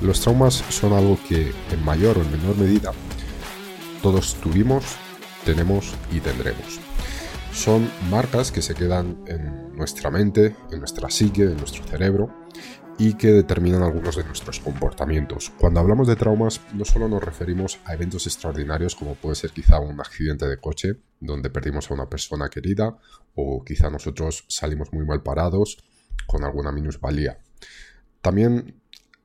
Los 0.00 0.20
traumas 0.20 0.54
son 0.70 0.92
algo 0.92 1.18
que 1.28 1.52
en 1.72 1.84
mayor 1.84 2.18
o 2.18 2.22
en 2.22 2.30
menor 2.30 2.56
medida 2.56 2.92
todos 4.00 4.34
tuvimos, 4.36 4.84
tenemos 5.44 5.92
y 6.12 6.20
tendremos. 6.20 6.78
Son 7.52 7.90
marcas 8.08 8.52
que 8.52 8.62
se 8.62 8.74
quedan 8.74 9.24
en 9.26 9.76
nuestra 9.76 10.10
mente, 10.10 10.54
en 10.70 10.78
nuestra 10.78 11.10
psique, 11.10 11.42
en 11.42 11.56
nuestro 11.56 11.84
cerebro 11.84 12.32
y 12.96 13.14
que 13.14 13.32
determinan 13.32 13.82
algunos 13.82 14.14
de 14.14 14.24
nuestros 14.24 14.60
comportamientos. 14.60 15.50
Cuando 15.58 15.80
hablamos 15.80 16.06
de 16.06 16.14
traumas 16.14 16.60
no 16.74 16.84
solo 16.84 17.08
nos 17.08 17.22
referimos 17.22 17.80
a 17.84 17.94
eventos 17.94 18.26
extraordinarios 18.26 18.94
como 18.94 19.16
puede 19.16 19.34
ser 19.34 19.50
quizá 19.50 19.80
un 19.80 20.00
accidente 20.00 20.46
de 20.46 20.58
coche 20.58 21.00
donde 21.18 21.50
perdimos 21.50 21.90
a 21.90 21.94
una 21.94 22.08
persona 22.08 22.48
querida 22.48 22.98
o 23.34 23.64
quizá 23.64 23.90
nosotros 23.90 24.44
salimos 24.48 24.92
muy 24.92 25.04
mal 25.04 25.22
parados 25.22 25.78
con 26.26 26.44
alguna 26.44 26.70
minusvalía. 26.70 27.38
También 28.20 28.80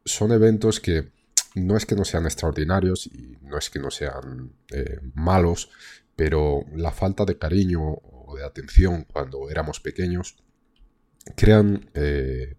son 0.05 0.31
eventos 0.31 0.79
que 0.79 1.11
no 1.55 1.77
es 1.77 1.85
que 1.85 1.95
no 1.95 2.03
sean 2.03 2.25
extraordinarios 2.25 3.07
y 3.07 3.37
no 3.41 3.57
es 3.57 3.69
que 3.69 3.79
no 3.79 3.91
sean 3.91 4.53
eh, 4.71 4.99
malos, 5.13 5.69
pero 6.15 6.65
la 6.75 6.91
falta 6.91 7.25
de 7.25 7.37
cariño 7.37 7.81
o 7.81 8.35
de 8.35 8.43
atención 8.43 9.05
cuando 9.11 9.49
éramos 9.49 9.79
pequeños 9.79 10.35
crean 11.35 11.89
eh, 11.93 12.55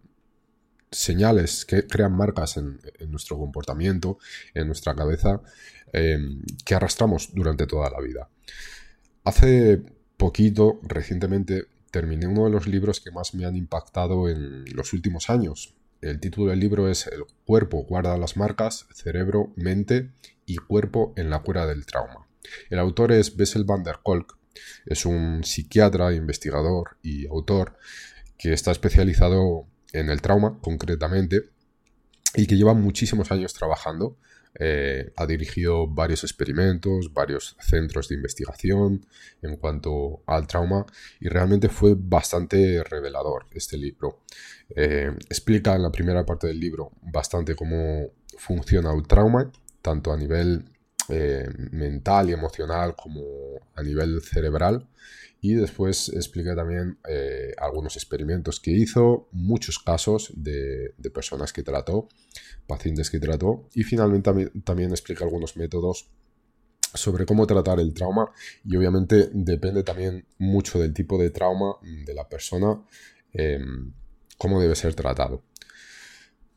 señales, 0.90 1.64
que 1.64 1.86
crean 1.86 2.16
marcas 2.16 2.56
en, 2.56 2.78
nuestro 3.08 3.36
comportamiento, 3.36 4.18
en 4.54 4.68
nuestra 4.68 4.94
cabeza, 4.94 5.40
em, 5.92 6.42
que 6.64 6.74
arrastramos 6.74 7.34
durante 7.34 7.66
toda 7.66 7.90
la 7.90 8.00
vida. 8.00 8.28
Hace 9.24 9.82
poquito, 10.16 10.80
recientemente, 10.82 11.66
terminé 11.90 12.26
uno 12.26 12.44
de 12.44 12.50
los 12.50 12.66
libros 12.66 13.00
que 13.00 13.10
más 13.10 13.34
me 13.34 13.44
han 13.44 13.56
impactado 13.56 14.28
en 14.28 14.64
los 14.74 14.92
últimos 14.92 15.30
años, 15.30 15.74
el 16.00 16.20
título 16.20 16.50
del 16.50 16.60
libro 16.60 16.88
es 16.88 17.06
El 17.06 17.24
cuerpo 17.44 17.84
guarda 17.84 18.16
las 18.16 18.36
marcas, 18.36 18.86
cerebro, 18.92 19.52
mente 19.56 20.10
y 20.46 20.56
cuerpo 20.56 21.12
en 21.16 21.30
la 21.30 21.40
cura 21.40 21.66
del 21.66 21.86
trauma. 21.86 22.26
El 22.70 22.78
autor 22.78 23.12
es 23.12 23.36
Bessel 23.36 23.64
van 23.64 23.82
der 23.82 24.00
Kolk, 24.02 24.36
es 24.86 25.06
un 25.06 25.44
psiquiatra, 25.44 26.12
investigador 26.12 26.96
y 27.02 27.26
autor 27.26 27.76
que 28.38 28.52
está 28.52 28.70
especializado 28.70 29.66
en 29.92 30.10
el 30.10 30.20
trauma 30.20 30.58
concretamente 30.60 31.50
y 32.34 32.46
que 32.46 32.56
lleva 32.56 32.74
muchísimos 32.74 33.30
años 33.30 33.54
trabajando 33.54 34.18
eh, 34.58 35.12
ha 35.16 35.26
dirigido 35.26 35.86
varios 35.88 36.22
experimentos, 36.24 37.12
varios 37.12 37.56
centros 37.60 38.08
de 38.08 38.14
investigación 38.14 39.06
en 39.42 39.56
cuanto 39.56 40.22
al 40.26 40.46
trauma 40.46 40.86
y 41.20 41.28
realmente 41.28 41.68
fue 41.68 41.94
bastante 41.96 42.82
revelador 42.84 43.46
este 43.52 43.76
libro. 43.76 44.22
Eh, 44.74 45.10
explica 45.28 45.74
en 45.74 45.82
la 45.82 45.90
primera 45.90 46.24
parte 46.24 46.46
del 46.46 46.60
libro 46.60 46.92
bastante 47.02 47.54
cómo 47.54 48.10
funciona 48.38 48.92
el 48.92 49.06
trauma, 49.06 49.50
tanto 49.82 50.12
a 50.12 50.16
nivel 50.16 50.64
eh, 51.08 51.46
mental 51.70 52.30
y 52.30 52.32
emocional 52.32 52.94
como 52.96 53.22
a 53.74 53.82
nivel 53.82 54.22
cerebral. 54.22 54.88
Y 55.40 55.54
después 55.54 56.08
explica 56.08 56.56
también 56.56 56.98
eh, 57.06 57.52
algunos 57.58 57.96
experimentos 57.96 58.60
que 58.60 58.70
hizo, 58.70 59.28
muchos 59.30 59.78
casos 59.78 60.32
de, 60.34 60.94
personas 61.12 61.52
que 61.52 61.62
trató, 61.62 62.08
pacientes 62.66 63.10
que 63.10 63.20
trató, 63.20 63.68
y 63.74 63.82
finalmente 63.82 64.50
también, 64.64 64.90
explica 64.90 65.24
algunos 65.24 65.56
métodos 65.58 66.08
sobre 66.94 67.26
cómo 67.26 67.46
tratar 67.46 67.78
el 67.78 67.92
trauma. 67.92 68.32
Y 68.64 68.76
obviamente 68.76 69.28
depende 69.32 69.82
también 69.82 70.24
mucho 70.38 70.78
del 70.78 70.94
tipo 70.94 71.18
de 71.18 71.28
trauma 71.28 71.76
de 71.82 72.14
la 72.14 72.26
persona, 72.26 72.82
em, 73.34 73.92
cómo 74.38 74.60
debe 74.60 74.74
ser 74.74 74.94
tratado. 74.94 75.42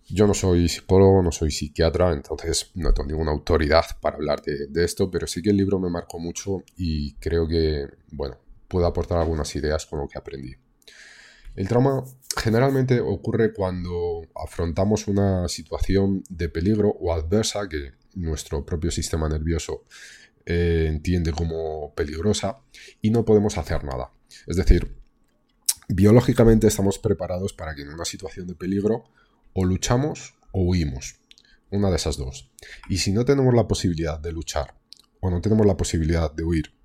Yo 0.10 0.26
no 0.26 0.34
soy 0.34 0.70
psicólogo, 0.70 1.22
no 1.22 1.32
soy 1.32 1.52
psiquiatra, 1.52 2.14
entonces 2.14 2.72
no 2.76 2.94
tengo 2.94 3.10
ninguna 3.10 3.32
autoridad 3.32 3.86
para 4.00 4.16
hablar 4.16 4.42
de, 4.42 4.84
esto, 4.84 5.12
pero 5.12 5.28
sí 5.28 5.42
que 5.42 5.50
el 5.50 5.58
libro 5.58 5.80
me 5.80 5.90
marcó 5.90 6.18
mucho 6.18 6.64
y 6.78 7.14
creo 7.16 7.46
que, 7.48 7.86
bueno, 8.12 8.38
puedo 8.70 8.86
aportar 8.86 9.18
algunas 9.18 9.54
ideas 9.56 9.86
con 9.86 10.00
lo 10.00 10.08
que 10.08 10.18
aprendí. 10.18 10.56
El 11.56 11.68
trauma 11.68 12.04
generalmente 12.38 13.02
ocurre 13.02 13.52
cuando 13.52 14.22
afrontamos 14.36 15.08
una 15.08 15.50
situación 15.50 16.24
de 16.30 16.48
peligro 16.48 16.90
o 16.90 17.12
adversa 17.12 17.68
que 17.68 17.92
nuestro 18.14 18.66
propio 18.66 18.92
sistema 18.92 19.28
nervioso 19.28 19.84
eh, 20.46 20.86
entiende 20.88 21.34
como 21.34 21.94
peligrosa 21.96 22.62
y 23.02 23.10
no 23.10 23.26
podemos 23.26 23.58
hacer 23.58 23.84
nada. 23.84 24.12
Es 24.46 24.56
decir, 24.56 24.96
biológicamente 25.90 26.68
estamos 26.68 27.00
preparados 27.00 27.52
para 27.52 27.76
que 27.76 27.82
en 27.82 27.90
una 27.90 28.06
situación 28.06 28.48
de 28.48 28.56
peligro 28.56 29.06
o 29.60 29.66
luchamos 29.66 30.36
o 30.52 30.62
huimos. 30.62 31.16
Una 31.72 31.90
de 31.90 31.96
esas 31.96 32.16
dos. 32.16 32.52
Y 32.90 33.00
si 33.00 33.12
no 33.12 33.26
tenemos 33.26 33.56
la 33.56 33.68
posibilidad 33.68 34.20
de 34.20 34.32
luchar 34.32 34.76
o 35.20 35.32
no 35.32 35.42
tenemos 35.42 35.66
la 35.66 35.76
posibilidad 35.76 36.32
de 36.32 36.44
huir 36.44 36.76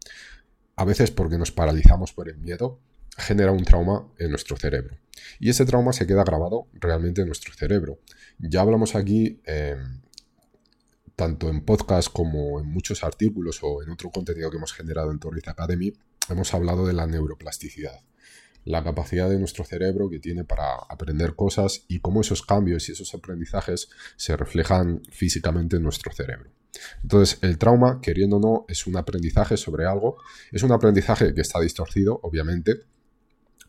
a 0.76 0.86
veces 0.86 1.10
porque 1.10 1.36
nos 1.36 1.52
paralizamos 1.52 2.14
por 2.14 2.30
el 2.30 2.38
miedo, 2.38 2.80
genera 3.18 3.52
un 3.52 3.62
trauma 3.62 4.10
en 4.18 4.30
nuestro 4.30 4.56
cerebro. 4.56 4.96
Y 5.38 5.50
ese 5.50 5.66
trauma 5.66 5.92
se 5.92 6.06
queda 6.06 6.24
grabado 6.24 6.68
realmente 6.72 7.20
en 7.20 7.26
nuestro 7.26 7.52
cerebro. 7.52 8.00
Ya 8.38 8.62
hablamos 8.62 8.94
aquí, 8.94 9.42
em, 9.44 10.00
tanto 11.14 11.50
en 11.50 11.66
podcast 11.66 12.08
como 12.10 12.58
en 12.58 12.68
muchos 12.68 13.04
artículos 13.04 13.58
o 13.62 13.82
en 13.82 13.90
otro 13.90 14.10
contenido 14.10 14.50
que 14.50 14.56
hemos 14.56 14.72
generado 14.72 15.10
en 15.10 15.18
Torres 15.18 15.46
Academy, 15.46 15.92
hemos 16.30 16.54
hablado 16.54 16.86
de 16.86 16.94
la 16.94 17.06
neuroplasticidad. 17.06 18.00
La 18.64 18.84
capacidad 18.84 19.28
de 19.28 19.38
nuestro 19.38 19.64
cerebro 19.64 20.08
que 20.08 20.20
tiene 20.20 20.44
para 20.44 20.74
aprender 20.88 21.34
cosas 21.34 21.84
y 21.88 22.00
cómo 22.00 22.20
esos 22.20 22.42
cambios 22.42 22.88
y 22.88 22.92
esos 22.92 23.14
aprendizajes 23.14 23.88
se 24.16 24.36
reflejan 24.36 25.02
físicamente 25.10 25.76
en 25.76 25.82
nuestro 25.82 26.12
cerebro. 26.12 26.50
Entonces, 27.02 27.38
el 27.42 27.58
trauma, 27.58 28.00
queriendo 28.00 28.36
o 28.36 28.40
no, 28.40 28.64
es 28.68 28.86
un 28.86 28.96
aprendizaje 28.96 29.56
sobre 29.56 29.86
algo. 29.86 30.16
Es 30.50 30.62
un 30.62 30.72
aprendizaje 30.72 31.34
que 31.34 31.40
está 31.40 31.60
distorcido, 31.60 32.20
obviamente, 32.22 32.82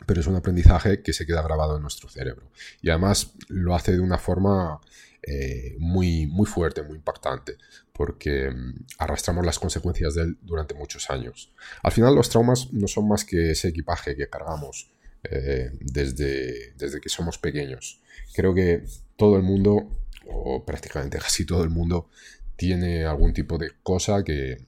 pero 0.06 0.22
es 0.22 0.28
un 0.28 0.36
aprendizaje 0.36 1.02
que 1.02 1.14
se 1.14 1.26
queda 1.26 1.42
grabado 1.42 1.76
en 1.76 1.82
nuestro 1.82 2.10
cerebro. 2.10 2.52
Y 2.82 2.90
además 2.90 3.34
lo 3.48 3.76
hace 3.76 3.94
de 3.94 4.00
una 4.00 4.18
forma 4.18 4.80
eh, 5.26 5.76
muy, 5.80 6.28
muy 6.28 6.46
fuerte, 6.46 6.84
muy 6.84 6.98
impactante, 6.98 7.58
porque 7.94 8.52
mm, 8.52 8.86
arrastramos 8.98 9.46
las 9.46 9.58
consecuencias 9.58 10.16
de 10.16 10.24
él 10.24 10.38
durante 10.42 10.74
muchos 10.74 11.10
años. 11.10 11.54
Al 11.82 11.94
final 11.94 12.16
los 12.16 12.30
traumas 12.30 12.74
no 12.74 12.88
son 12.88 13.08
más 13.08 13.24
que 13.24 13.52
ese 13.52 13.70
equipaje 13.70 14.16
que 14.16 14.28
cargamos 14.30 14.92
eh, 15.24 15.72
desde, 15.80 16.74
desde 16.74 17.00
que 17.00 17.08
somos 17.08 17.38
pequeños. 17.38 18.02
Creo 18.34 18.54
que 18.54 18.84
todo 19.16 19.38
el 19.38 19.44
mundo, 19.44 19.90
o 20.28 20.66
prácticamente 20.66 21.18
casi 21.20 21.46
todo 21.46 21.64
el 21.64 21.70
mundo, 21.70 22.10
tiene 22.58 23.06
algún 23.06 23.34
tipo 23.34 23.58
de 23.58 23.72
cosa 23.82 24.24
que, 24.24 24.66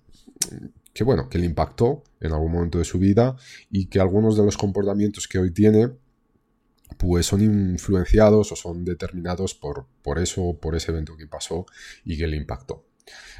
que, 0.96 1.04
bueno, 1.04 1.28
que 1.28 1.38
le 1.38 1.46
impactó 1.46 2.04
en 2.22 2.32
algún 2.32 2.54
momento 2.54 2.80
de 2.80 2.86
su 2.86 2.98
vida 2.98 3.36
y 3.70 3.88
que 3.88 4.00
algunos 4.00 4.38
de 4.38 4.46
los 4.46 4.56
comportamientos 4.56 5.28
que 5.28 5.38
hoy 5.38 5.52
tiene 5.52 5.92
pues 6.98 7.26
son 7.26 7.42
influenciados 7.42 8.54
o 8.54 8.56
son 8.56 8.86
determinados 8.86 9.56
por, 9.56 9.88
por 10.02 10.20
eso, 10.20 10.58
por 10.62 10.74
ese 10.74 10.92
evento 10.92 11.18
que 11.18 11.28
pasó 11.28 11.66
y 12.06 12.18
que 12.18 12.28
le 12.28 12.38
impactó. 12.38 12.86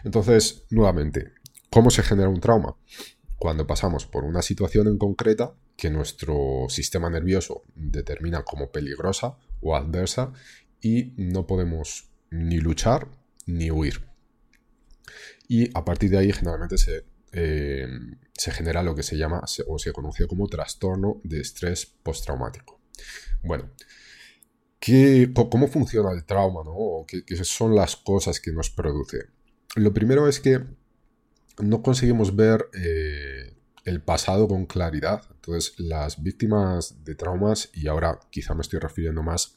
Entonces, 0.04 0.66
nuevamente, 0.70 1.32
¿cómo 1.70 1.92
se 1.92 2.04
genera 2.04 2.28
un 2.28 2.42
trauma? 2.42 2.76
Cuando 3.38 3.66
pasamos 3.66 4.06
por 4.06 4.26
una 4.26 4.42
situación 4.42 4.88
en 4.88 4.98
concreta 4.98 5.56
que 5.78 5.90
nuestro 5.90 6.66
sistema 6.68 7.10
nervioso 7.10 7.64
determina 7.74 8.44
como 8.44 8.70
peligrosa 8.70 9.38
o 9.62 9.78
adversa 9.78 10.34
y 10.82 11.14
no 11.16 11.48
podemos 11.48 12.10
ni 12.32 12.58
luchar 12.58 13.08
ni 13.46 13.72
huir. 13.72 14.06
Y 15.48 15.70
a 15.78 15.86
partir 15.86 16.10
de 16.10 16.18
ahí 16.18 16.34
generalmente 16.34 16.78
se, 16.78 17.06
eh, 17.38 17.86
se 18.32 18.52
genera 18.52 18.82
lo 18.82 18.96
que 18.96 19.04
se 19.04 19.18
llama 19.18 19.44
o 19.68 19.78
se 19.78 19.92
conoce 19.92 20.26
como 20.26 20.48
trastorno 20.48 21.20
de 21.24 21.42
estrés 21.42 21.86
postraumático. 21.86 22.80
Bueno, 23.44 23.72
¿qué, 24.80 25.30
¿cómo 25.34 25.68
funciona 25.68 26.12
el 26.14 26.24
trauma? 26.24 26.62
¿no? 26.64 27.06
¿Qué, 27.06 27.24
son 27.44 27.76
las 27.76 27.98
cosas 27.98 28.40
que 28.40 28.52
nos 28.52 28.70
produce? 28.70 29.26
lo 29.76 29.94
primero 29.94 30.30
es 30.30 30.40
que 30.40 30.62
no 31.60 31.82
conseguimos 31.82 32.34
ver 32.34 32.70
eh, 32.74 33.58
el 33.84 34.02
pasado 34.02 34.48
con 34.48 34.66
claridad. 34.66 35.22
Entonces, 35.36 35.78
las 35.78 36.24
víctimas 36.24 37.04
de 37.04 37.16
traumas, 37.16 37.70
y 37.74 37.88
ahora 37.88 38.20
quizá 38.30 38.54
me 38.54 38.62
estoy 38.62 38.80
refiriendo 38.80 39.22
más 39.24 39.55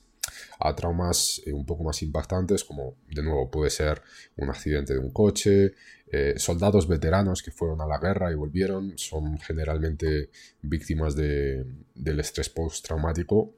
a 0.59 0.75
traumas 0.75 1.41
eh, 1.47 1.53
un 1.53 1.65
poco 1.65 1.85
más 1.85 2.03
impactantes, 2.03 2.65
como 2.65 2.97
de 3.09 3.23
nuevo 3.23 3.51
puede 3.51 3.71
ser 3.71 4.03
un 4.37 4.51
accidente 4.51 4.95
de 4.95 4.99
un 4.99 5.11
coche, 5.11 5.73
eh, 6.11 6.35
soldados 6.37 6.89
veteranos 6.89 7.43
que 7.43 7.51
fueron 7.51 7.81
a 7.81 7.87
la 7.87 7.99
guerra 7.99 8.31
y 8.33 8.35
volvieron, 8.35 8.97
son 8.97 9.39
generalmente 9.39 10.31
víctimas 10.63 11.15
del 11.15 12.21
estrés 12.21 12.49
postraumático 12.49 13.57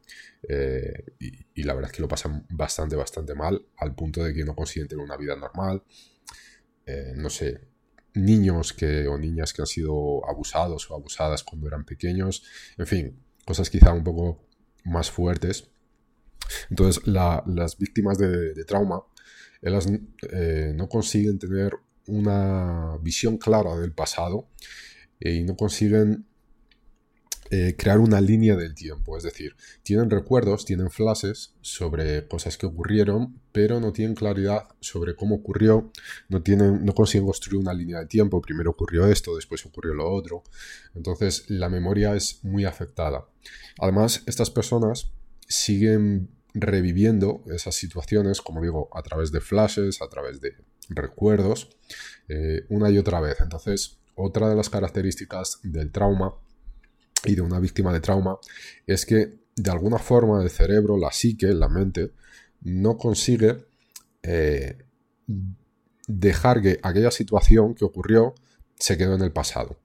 y, 1.19 1.61
y, 1.61 1.63
la 1.63 1.75
verdad 1.75 1.91
es 1.91 1.97
que 1.97 2.03
lo 2.03 2.09
pasan 2.09 2.47
bastante, 2.49 2.97
bastante 2.97 3.35
mal, 3.35 3.63
al 3.77 3.95
punto 3.95 4.25
de 4.25 4.33
que 4.33 4.45
no 4.45 4.57
consiguen 4.57 4.89
tener 4.89 5.05
una 5.05 5.17
vida 5.17 5.37
normal. 5.37 5.83
no 7.17 7.31
sé, 7.31 7.61
niños 8.15 8.73
que, 8.73 9.07
o 9.07 9.19
niñas 9.19 9.53
que 9.53 9.63
han 9.63 9.67
sido 9.67 10.29
abusados 10.29 10.91
o 10.91 10.95
abusadas 10.95 11.45
cuando 11.45 11.69
eran 11.69 11.85
pequeños, 11.85 12.43
en 12.77 12.87
fin, 12.87 13.23
cosas 13.45 13.71
quizá 13.71 13.93
un 13.93 14.05
poco 14.05 14.47
más 14.85 15.11
fuertes. 15.11 15.71
Entonces, 16.71 17.07
las 17.07 17.79
víctimas 17.79 18.19
de, 18.19 18.65
trauma, 18.65 19.03
eh, 19.63 20.73
no 20.75 20.89
consiguen 20.89 21.39
tener 21.39 21.73
una 22.07 22.97
visión 23.03 23.37
clara 23.37 23.77
del 23.77 23.93
pasado 23.93 24.49
eh, 25.21 25.35
y 25.35 25.45
no 25.45 25.57
consiguen 25.57 26.27
eh, 27.53 27.75
crear 27.77 27.99
una 27.99 28.21
línea 28.21 28.55
del 28.55 28.77
tiempo. 28.77 29.17
Es 29.17 29.25
decir, 29.25 29.57
tienen 29.83 30.09
recuerdos, 30.09 30.65
tienen 30.65 30.89
flashes 30.89 31.53
sobre 31.61 32.29
cosas 32.29 32.57
que 32.57 32.67
ocurrieron, 32.67 33.41
pero 33.51 33.81
no 33.81 33.93
tienen 33.93 34.15
claridad 34.15 34.69
sobre 34.79 35.17
cómo 35.17 35.35
ocurrió, 35.35 35.91
no, 36.29 36.43
tienen, 36.43 36.85
no 36.85 36.95
consiguen 36.95 37.27
construir 37.27 37.61
una 37.61 37.75
línea 37.75 37.99
de 37.99 38.07
tiempo. 38.07 38.41
Primero 38.41 38.71
ocurrió 38.71 39.05
esto, 39.07 39.35
después 39.35 39.67
ocurrió 39.67 39.95
lo 39.95 40.09
otro. 40.09 40.45
Entonces 40.95 41.45
la 41.49 41.69
memoria 41.69 42.15
es 42.15 42.39
muy 42.45 42.65
afectada. 42.65 43.27
Además, 43.81 44.23
estas 44.27 44.51
personas 44.51 45.11
siguen 45.49 46.31
reviviendo 46.55 47.43
esas 47.47 47.75
situaciones, 47.75 48.41
como 48.41 48.61
digo, 48.61 48.89
a 48.93 49.03
través 49.03 49.33
de 49.33 49.41
flashes, 49.41 50.03
a 50.03 50.09
través 50.09 50.41
de 50.41 50.55
recuerdos, 50.89 51.71
eh, 52.29 52.65
una 52.69 52.91
y 52.91 52.99
otra 52.99 53.21
vez. 53.21 53.41
Entonces, 53.41 53.99
otra 54.15 54.49
de 54.49 54.57
las 54.57 54.69
características 54.69 55.61
del 55.63 55.91
trauma 55.91 56.35
y 57.25 57.35
de 57.35 57.43
una 57.43 57.61
víctima 57.61 57.93
de 57.93 58.01
trauma 58.01 58.39
es 58.87 59.07
que 59.07 59.39
de 59.57 59.71
alguna 59.71 59.99
forma 59.99 60.43
el 60.43 60.51
cerebro, 60.51 60.97
la 60.97 61.13
psique, 61.13 61.49
la 61.49 61.69
mente, 61.69 62.13
no 62.63 62.97
consigue 62.97 63.65
eh, 64.23 64.79
dejar 66.07 66.61
que 66.61 66.79
aquella 66.83 67.11
situación 67.11 67.75
que 67.75 67.85
ocurrió 67.85 68.35
se 68.79 68.97
quedó 68.97 69.15
en 69.15 69.23
el 69.23 69.33
pasado. 69.33 69.79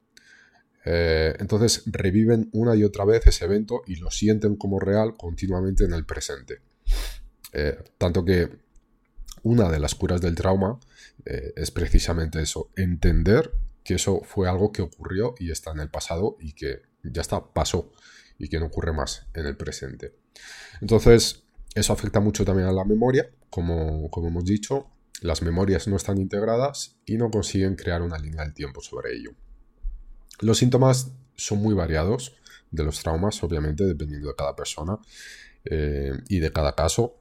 Eh, 0.85 1.35
entonces 1.39 1.83
reviven 1.87 2.49
una 2.53 2.75
y 2.75 2.83
otra 2.83 3.05
vez 3.05 3.25
ese 3.27 3.45
evento 3.45 3.81
y 3.87 3.95
lo 3.95 4.11
sienten 4.11 4.55
como 4.55 4.79
real 4.79 5.15
continuamente 5.17 5.83
en 5.83 5.93
el 5.93 6.05
presente. 6.05 6.61
Eh, 7.53 7.77
tanto 7.97 8.23
que 8.23 8.49
una 9.43 9.69
de 9.69 9.79
las 9.79 9.95
curas 9.95 10.21
del 10.21 10.35
trauma 10.35 10.79
es 11.25 11.71
precisamente 11.71 12.39
eso, 12.39 12.69
entender 12.75 13.51
que 13.83 13.95
eso 13.95 14.21
fue 14.23 14.47
algo 14.47 14.71
que 14.71 14.83
ocurrió 14.83 15.33
y 15.39 15.49
está 15.49 15.71
en 15.71 15.79
el 15.79 15.89
pasado 15.89 16.37
y 16.39 16.53
que 16.53 16.81
ya 17.03 17.21
está, 17.21 17.53
pasó 17.53 17.91
y 18.37 18.49
que 18.49 18.59
no 18.59 18.67
ocurre 18.67 18.93
más 18.93 19.27
en 19.33 19.45
el 19.45 19.55
presente. 19.55 20.15
Entonces, 20.81 21.43
eso 21.73 21.93
afecta 21.93 22.19
mucho 22.19 22.45
también 22.45 22.67
a 22.67 22.71
la 22.71 22.85
memoria, 22.85 23.29
como, 23.49 24.09
como 24.09 24.27
hemos 24.27 24.45
dicho, 24.45 24.87
las 25.21 25.41
memorias 25.41 25.87
no 25.87 25.95
están 25.95 26.17
integradas 26.17 26.97
y 27.05 27.17
no 27.17 27.29
consiguen 27.29 27.75
crear 27.75 28.01
una 28.01 28.17
línea 28.17 28.43
del 28.43 28.53
tiempo 28.53 28.81
sobre 28.81 29.15
ello. 29.15 29.31
Los 30.41 30.57
síntomas 30.57 31.11
son 31.35 31.59
muy 31.59 31.73
variados 31.73 32.35
de 32.71 32.83
los 32.83 33.01
traumas, 33.01 33.41
obviamente, 33.43 33.85
dependiendo 33.85 34.27
de 34.27 34.35
cada 34.35 34.55
persona 34.55 34.97
eh, 35.65 36.13
y 36.29 36.39
de 36.39 36.51
cada 36.51 36.75
caso. 36.75 37.19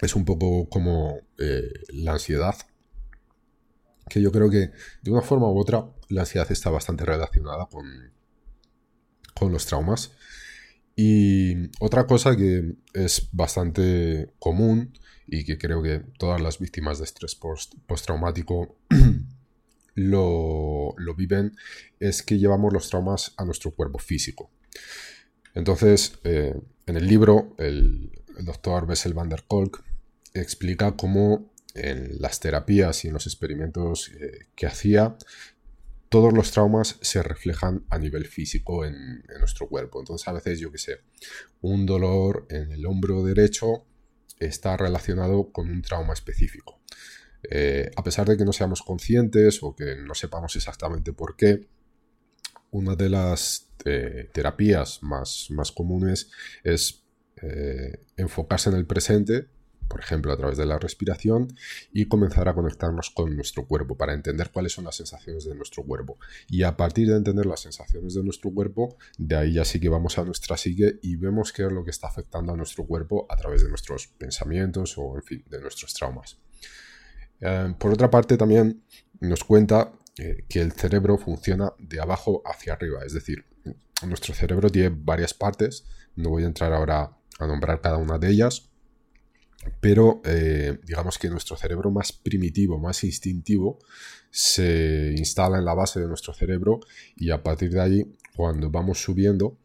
Es 0.00 0.14
un 0.14 0.24
poco 0.24 0.68
como 0.68 1.20
eh, 1.38 1.70
la 1.92 2.12
ansiedad, 2.12 2.56
que 4.08 4.20
yo 4.20 4.32
creo 4.32 4.50
que 4.50 4.72
de 5.02 5.10
una 5.10 5.22
forma 5.22 5.48
u 5.48 5.58
otra 5.58 5.86
la 6.08 6.22
ansiedad 6.22 6.50
está 6.50 6.70
bastante 6.70 7.04
relacionada 7.04 7.66
con, 7.66 8.12
con 9.34 9.52
los 9.52 9.66
traumas. 9.66 10.12
Y 10.96 11.70
otra 11.80 12.06
cosa 12.06 12.36
que 12.36 12.74
es 12.92 13.28
bastante 13.32 14.34
común 14.38 14.92
y 15.26 15.44
que 15.44 15.58
creo 15.58 15.82
que 15.82 16.00
todas 16.18 16.40
las 16.40 16.58
víctimas 16.58 16.98
de 16.98 17.04
estrés 17.04 17.38
postraumático 17.86 18.76
lo, 19.94 20.94
lo, 20.96 21.14
viven 21.14 21.56
es 21.98 22.22
que 22.22 22.38
llevamos 22.38 22.72
los 22.72 22.88
traumas 22.88 23.34
a 23.36 23.44
nuestro 23.44 23.72
cuerpo 23.72 23.98
físico. 23.98 24.50
Entonces, 25.54 26.18
eh, 26.24 26.54
en 26.86 26.96
el 26.96 27.06
libro, 27.06 27.54
el, 27.58 28.10
doctor 28.42 28.86
Bessel 28.86 29.14
van 29.14 29.28
der 29.28 29.44
Kolk 29.46 29.84
explica 30.32 30.96
cómo 30.96 31.52
en 31.74 32.20
las 32.20 32.40
terapias 32.40 33.04
y 33.04 33.08
en 33.08 33.14
los 33.14 33.26
experimentos 33.26 34.10
eh, 34.18 34.46
que 34.54 34.66
hacía 34.66 35.16
todos 36.08 36.32
los 36.32 36.50
traumas 36.50 36.98
se 37.00 37.22
reflejan 37.22 37.84
a 37.88 37.98
nivel 37.98 38.26
físico 38.26 38.84
en, 38.84 39.22
nuestro 39.38 39.68
cuerpo. 39.68 40.00
Entonces 40.00 40.26
a 40.26 40.32
veces, 40.32 40.58
yo 40.58 40.72
qué 40.72 40.78
sé, 40.78 40.98
un 41.60 41.86
dolor 41.86 42.46
en 42.50 42.72
el 42.72 42.84
hombro 42.84 43.22
derecho 43.22 43.86
está 44.40 44.76
relacionado 44.76 45.52
con 45.52 45.70
un 45.70 45.82
trauma 45.82 46.12
específico. 46.12 46.80
Eh, 47.48 47.90
a 47.96 48.02
pesar 48.02 48.28
de 48.28 48.36
que 48.36 48.44
no 48.44 48.52
seamos 48.52 48.82
conscientes 48.82 49.62
o 49.62 49.74
que 49.74 49.96
no 49.96 50.14
sepamos 50.14 50.56
exactamente 50.56 51.12
por 51.12 51.36
qué, 51.36 51.68
una 52.70 52.96
de 52.96 53.08
las 53.08 53.68
eh, 53.84 54.28
terapías 54.32 55.02
más, 55.02 55.48
más, 55.50 55.72
comunes 55.72 56.30
es 56.62 57.02
eh, 57.42 58.04
enfocarse 58.16 58.70
en 58.70 58.76
el 58.76 58.86
presente 58.86 59.48
por 59.90 60.00
ejemplo 60.00 60.32
a 60.32 60.36
través 60.36 60.56
de 60.56 60.66
la 60.66 60.78
respiración, 60.78 61.48
y 61.92 62.06
comenzar 62.06 62.48
a 62.48 62.54
conectarnos 62.54 63.10
con 63.10 63.34
nuestro 63.34 63.66
cuerpo 63.66 63.96
para 63.96 64.14
entender 64.14 64.50
cuáles 64.52 64.72
son 64.72 64.84
las 64.84 64.94
sensaciones 64.94 65.44
de 65.44 65.54
nuestro 65.56 65.82
cuerpo. 65.82 66.16
Y 66.48 66.62
a 66.62 66.76
partir 66.76 67.08
de 67.08 67.16
entender 67.16 67.44
las 67.44 67.60
sensaciones 67.60 68.14
de 68.14 68.22
nuestro 68.22 68.52
cuerpo, 68.52 68.96
de 69.18 69.36
ahí 69.36 69.54
ya 69.54 69.64
sí 69.64 69.80
que 69.80 69.88
vamos 69.88 70.16
a 70.16 70.24
nuestra 70.24 70.56
psique 70.56 71.00
y 71.02 71.16
vemos 71.16 71.52
qué 71.52 71.66
es 71.66 71.72
lo 71.72 71.84
que 71.84 71.90
está 71.90 72.06
afectando 72.06 72.52
a 72.52 72.56
nuestro 72.56 72.86
cuerpo 72.86 73.26
a 73.28 73.36
través 73.36 73.64
de 73.64 73.68
nuestros 73.68 74.06
pensamientos 74.06 74.96
o, 74.96 75.16
en 75.16 75.22
fin, 75.24 75.44
de 75.50 75.60
nuestros 75.60 75.92
traumas. 75.92 76.38
Eh, 77.40 77.74
por 77.78 77.92
otra 77.92 78.10
parte, 78.10 78.36
también 78.36 78.82
nos 79.20 79.44
cuenta 79.44 79.92
eh, 80.18 80.44
que 80.48 80.60
el 80.60 80.72
cerebro 80.72 81.16
funciona 81.18 81.72
de 81.78 82.00
abajo 82.00 82.42
hacia 82.44 82.74
arriba, 82.74 83.04
es 83.04 83.14
decir, 83.14 83.44
nuestro 84.06 84.34
cerebro 84.34 84.70
tiene 84.70 84.90
varias 84.90 85.34
partes, 85.34 85.84
no 86.16 86.30
voy 86.30 86.44
a 86.44 86.46
entrar 86.46 86.72
ahora 86.72 87.16
a 87.38 87.46
nombrar 87.46 87.80
cada 87.80 87.96
una 87.96 88.18
de 88.18 88.30
ellas, 88.30 88.70
pero 89.80 90.22
eh, 90.24 90.78
digamos 90.84 91.18
que 91.18 91.28
nuestro 91.28 91.56
cerebro 91.56 91.90
más 91.90 92.12
primitivo, 92.12 92.78
más 92.78 93.04
instintivo, 93.04 93.78
se 94.30 95.14
instala 95.16 95.58
en 95.58 95.64
la 95.64 95.74
base 95.74 96.00
de 96.00 96.06
nuestro 96.06 96.32
cerebro 96.32 96.80
y 97.16 97.30
a 97.30 97.42
partir 97.42 97.70
de 97.70 97.80
ahí, 97.80 98.16
cuando 98.34 98.70
vamos 98.70 99.02
subiendo, 99.02 99.58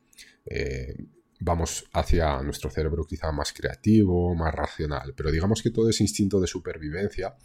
vamos 1.39 1.85
hacia 1.93 2.41
nuestro 2.41 2.69
cerebro 2.69 3.05
quizá 3.05 3.31
más 3.31 3.53
creativo, 3.53 4.35
más 4.35 4.53
racional, 4.53 5.13
pero 5.15 5.31
digamos 5.31 5.61
que 5.61 5.71
todo 5.71 5.89
ese 5.89 6.03
instinto 6.03 6.39
de 6.39 6.47
supervivencia 6.47 7.35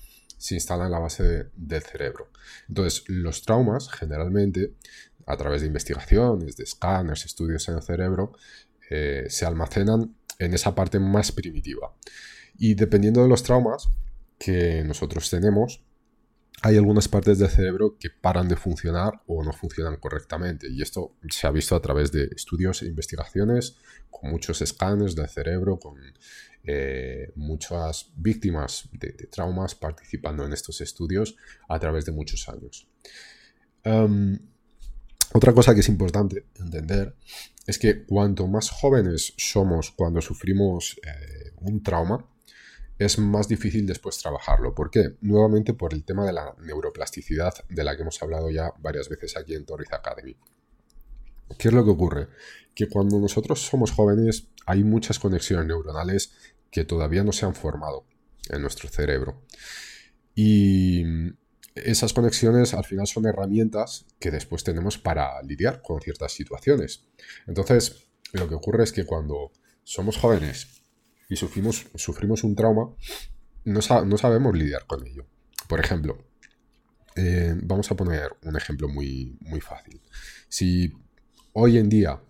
se 0.41 0.55
instala 0.55 0.87
en 0.87 0.93
la 0.93 0.99
base 0.99 1.51
del 1.55 1.83
cerebro. 1.83 2.31
Entonces, 2.67 3.05
los 3.09 3.43
traumas 3.43 3.91
generalmente, 3.91 4.73
a 5.27 5.37
través 5.37 5.61
de 5.61 5.67
investigaciones, 5.67 6.57
de 6.57 6.65
escáneres, 6.65 7.27
estudios 7.27 7.69
en 7.69 7.77
el 7.77 7.83
cerebro, 7.83 8.33
eh, 8.89 9.27
se 9.29 9.45
almacenan 9.45 10.17
en 10.39 10.55
esa 10.55 10.75
parte 10.75 10.99
más 10.99 11.31
primitiva. 11.31 11.95
Y 12.57 12.75
dependiendo 12.75 13.23
de 13.23 13.29
los 13.29 13.43
traumas 13.43 13.91
que 14.39 14.83
nosotros 14.83 15.29
tenemos, 15.29 15.85
hay 16.63 16.77
algunas 16.77 17.09
partes 17.09 17.39
del 17.39 17.49
cerebro 17.49 17.97
que 17.99 18.11
paran 18.11 18.49
de 18.49 18.57
funcionar 18.57 19.23
o 19.27 19.43
no 19.43 19.53
funcionan 19.53 19.97
correctamente. 19.97 20.69
Y 20.71 20.83
esto 20.83 21.17
se 21.29 21.47
ha 21.47 21.51
visto 21.51 21.75
a 21.75 21.81
través 21.81 22.13
de 22.13 22.25
estudios 22.37 22.83
e 22.83 22.87
investigaciones, 22.87 23.77
con 24.11 24.31
muchos 24.31 24.61
escáneres 24.61 25.15
del 25.15 25.29
cerebro, 25.29 25.79
con 25.79 25.97
eh, 26.65 27.33
muchas 27.37 28.11
víctimas 28.15 28.89
de, 28.93 29.13
traumas 29.31 29.75
participando 29.75 30.45
en 30.45 30.53
estos 30.53 30.81
estudios 30.83 31.37
a 31.69 31.79
través 31.79 32.05
de 32.05 32.13
muchos 32.13 32.49
años. 32.49 32.87
Em, 33.83 34.39
otra 35.33 35.55
cosa 35.55 35.73
que 35.75 35.81
es 35.81 35.89
importante 35.89 36.45
entender 36.59 37.15
es 37.67 37.79
que 37.79 38.05
cuanto 38.05 38.47
más 38.49 38.69
jóvenes 38.69 39.33
somos 39.39 39.93
cuando 39.93 40.21
sufrimos 40.21 41.01
eh, 41.07 41.53
un 41.61 41.83
trauma, 41.83 42.27
es 43.01 43.19
más 43.19 43.49
difícil 43.49 43.87
después 43.87 44.19
trabajarlo. 44.19 44.75
¿Por 44.75 44.91
qué? 44.91 45.17
Nuevamente 45.23 45.73
por 45.73 45.95
el 45.95 46.05
tema 46.05 46.27
de 46.27 46.35
la 46.35 46.55
neuroplasticidad 46.61 47.55
de 47.67 47.83
la 47.83 47.97
que 47.97 48.03
hemos 48.03 48.23
hablado 48.23 48.51
ya 48.51 48.75
varias 48.79 49.09
veces 49.09 49.39
aquí 49.39 49.55
en 49.55 49.65
Torres 49.65 49.91
Academy. 49.91 50.37
¿Qué 51.59 51.69
es 51.69 51.75
lo 51.75 51.83
que 51.83 51.91
ocurre? 51.91 52.29
Que 52.75 52.91
cuando 52.91 53.19
nosotros 53.19 53.63
somos 53.63 53.91
jóvenes 53.91 54.49
hay 54.67 54.85
muchas 54.85 55.19
conexiones 55.19 55.65
neuronales 55.65 56.33
que 56.71 56.85
todavía 56.85 57.25
no 57.25 57.33
se 57.33 57.47
han 57.47 57.55
formado 57.55 58.05
en 58.51 58.61
nuestro 58.61 58.91
cerebro. 58.91 59.41
Y 60.35 61.03
esas 61.75 62.13
conexiones 62.13 62.75
al 62.75 62.85
final 62.85 63.07
son 63.07 63.25
herramientas 63.25 64.05
que 64.19 64.31
después 64.31 64.63
tenemos 64.63 64.99
para 64.99 65.41
lidiar 65.41 65.81
con 65.81 66.03
ciertas 66.03 66.33
situaciones. 66.33 67.07
Entonces, 67.47 68.09
lo 68.35 68.47
que 68.47 68.57
ocurre 68.57 68.85
es 68.85 68.93
que 68.93 69.07
cuando 69.07 69.53
somos 69.85 70.19
jóvenes 70.19 70.80
y 71.31 71.37
sufrimos, 71.37 71.87
sufrimos 71.95 72.45
un 72.45 72.57
trauma, 72.57 72.91
no, 73.65 73.81
sabemos 73.81 74.57
lidiar 74.57 74.85
con 74.87 75.07
ello. 75.07 75.25
Por 75.69 75.79
ejemplo, 75.79 76.19
eh, 77.15 77.55
vamos 77.63 77.91
a 77.91 77.95
poner 77.95 78.33
un 78.43 78.57
ejemplo 78.57 78.89
muy, 78.89 79.39
muy 79.41 79.61
fácil. 79.61 80.01
Si 80.49 80.93
hoy 81.53 81.79
en 81.79 81.89
día, 81.89 82.21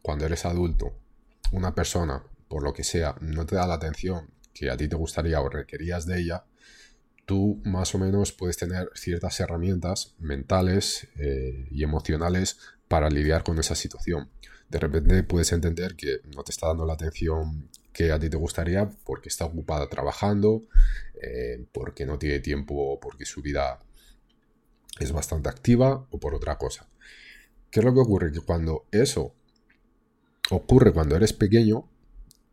cuando 0.00 0.24
eres 0.24 0.44
adulto, 0.44 0.94
una 1.50 1.74
persona, 1.74 2.22
por 2.48 2.62
lo 2.62 2.72
que 2.72 2.84
sea, 2.84 3.16
no 3.20 3.44
te 3.44 3.56
da 3.56 3.66
la 3.66 3.74
atención 3.74 4.30
que 4.52 4.70
a 4.70 4.76
ti 4.76 4.86
te 4.86 4.96
gustaría 4.96 5.40
o 5.40 5.48
requerías 5.48 6.06
de 6.06 6.20
ella, 6.20 6.44
tú 7.26 7.60
más 7.64 7.92
o 7.96 7.98
menos 7.98 8.30
puedes 8.30 8.56
tener 8.56 8.88
ciertas 8.94 9.40
herramientas 9.40 10.14
mentales 10.20 11.08
eh, 11.16 11.66
y 11.72 11.82
emocionales 11.82 12.58
para 12.86 13.10
lidiar 13.10 13.42
con 13.42 13.58
esa 13.58 13.74
situación. 13.74 14.30
De 14.68 14.78
repente 14.78 15.24
puedes 15.24 15.50
entender 15.50 15.96
que 15.96 16.20
no 16.36 16.44
te 16.44 16.52
está 16.52 16.68
dando 16.68 16.86
la 16.86 16.92
atención 16.92 17.68
que 17.94 18.10
a 18.10 18.18
ti 18.18 18.28
te 18.28 18.36
gustaría 18.36 18.90
porque 19.04 19.30
está 19.30 19.46
ocupada 19.46 19.88
trabajando, 19.88 20.66
eh, 21.22 21.64
porque 21.72 22.04
no 22.04 22.18
tiene 22.18 22.40
tiempo, 22.40 22.98
porque 23.00 23.24
su 23.24 23.40
vida 23.40 23.78
es 24.98 25.12
bastante 25.12 25.48
activa 25.48 26.06
o 26.10 26.18
por 26.18 26.34
otra 26.34 26.58
cosa. 26.58 26.88
¿Qué 27.70 27.80
es 27.80 27.86
lo 27.86 27.94
que 27.94 28.00
ocurre? 28.00 28.32
Que 28.32 28.40
cuando 28.40 28.86
eso 28.90 29.34
ocurre 30.50 30.92
cuando 30.92 31.16
eres 31.16 31.32
pequeño, 31.32 31.88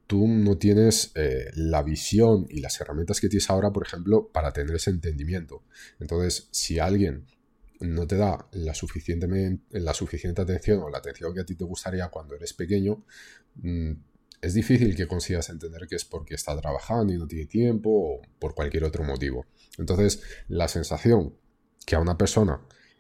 tú 0.07 0.27
no 0.27 0.57
tienes 0.57 1.12
eh, 1.15 1.50
la 1.55 1.81
visión 1.83 2.45
y 2.50 2.62
las 2.62 2.79
herramientas 2.79 3.19
que 3.19 3.27
tienes 3.27 3.50
ahora, 3.50 3.71
por 3.71 3.86
ejemplo, 3.86 4.29
para 4.31 4.53
tener 4.53 4.75
ese 4.75 4.91
entendimiento. 4.91 5.63
Entonces, 6.00 6.48
si 6.51 6.79
alguien 6.79 7.25
no 7.79 8.05
te 8.05 8.15
da 8.15 8.48
la, 8.51 8.74
la 9.71 9.93
suficiente 9.93 10.41
atención 10.41 10.83
o 10.83 10.89
la 10.89 11.00
atención 11.00 11.33
que 11.33 11.41
a 11.41 11.45
ti 11.45 11.55
te 11.55 11.63
gustaría 11.63 12.10
cuando 12.10 12.36
eres 12.36 12.53
pequeño, 12.53 13.03
mm, 13.55 13.91
es 14.41 14.53
difícil 14.53 14.95
que 14.95 15.07
consigas 15.07 15.50
entender 15.50 15.88
que 15.88 15.95
es 15.95 16.05
porque 16.05 16.33
está 16.33 16.60
trabajando 16.60 17.13
y 17.13 17.17
no 17.17 17.27
tiene 17.27 17.45
tiempo 17.45 17.89
o 17.89 18.21
por 18.39 18.55
cualquier 18.55 18.83
otro 18.83 19.03
motivo. 19.03 19.45
Entonces, 19.77 20.21
la 20.48 20.67
sensación 20.67 21.36
que 21.86 21.95
a 21.95 22.00
una 22.00 22.17
persona, 22.17 22.60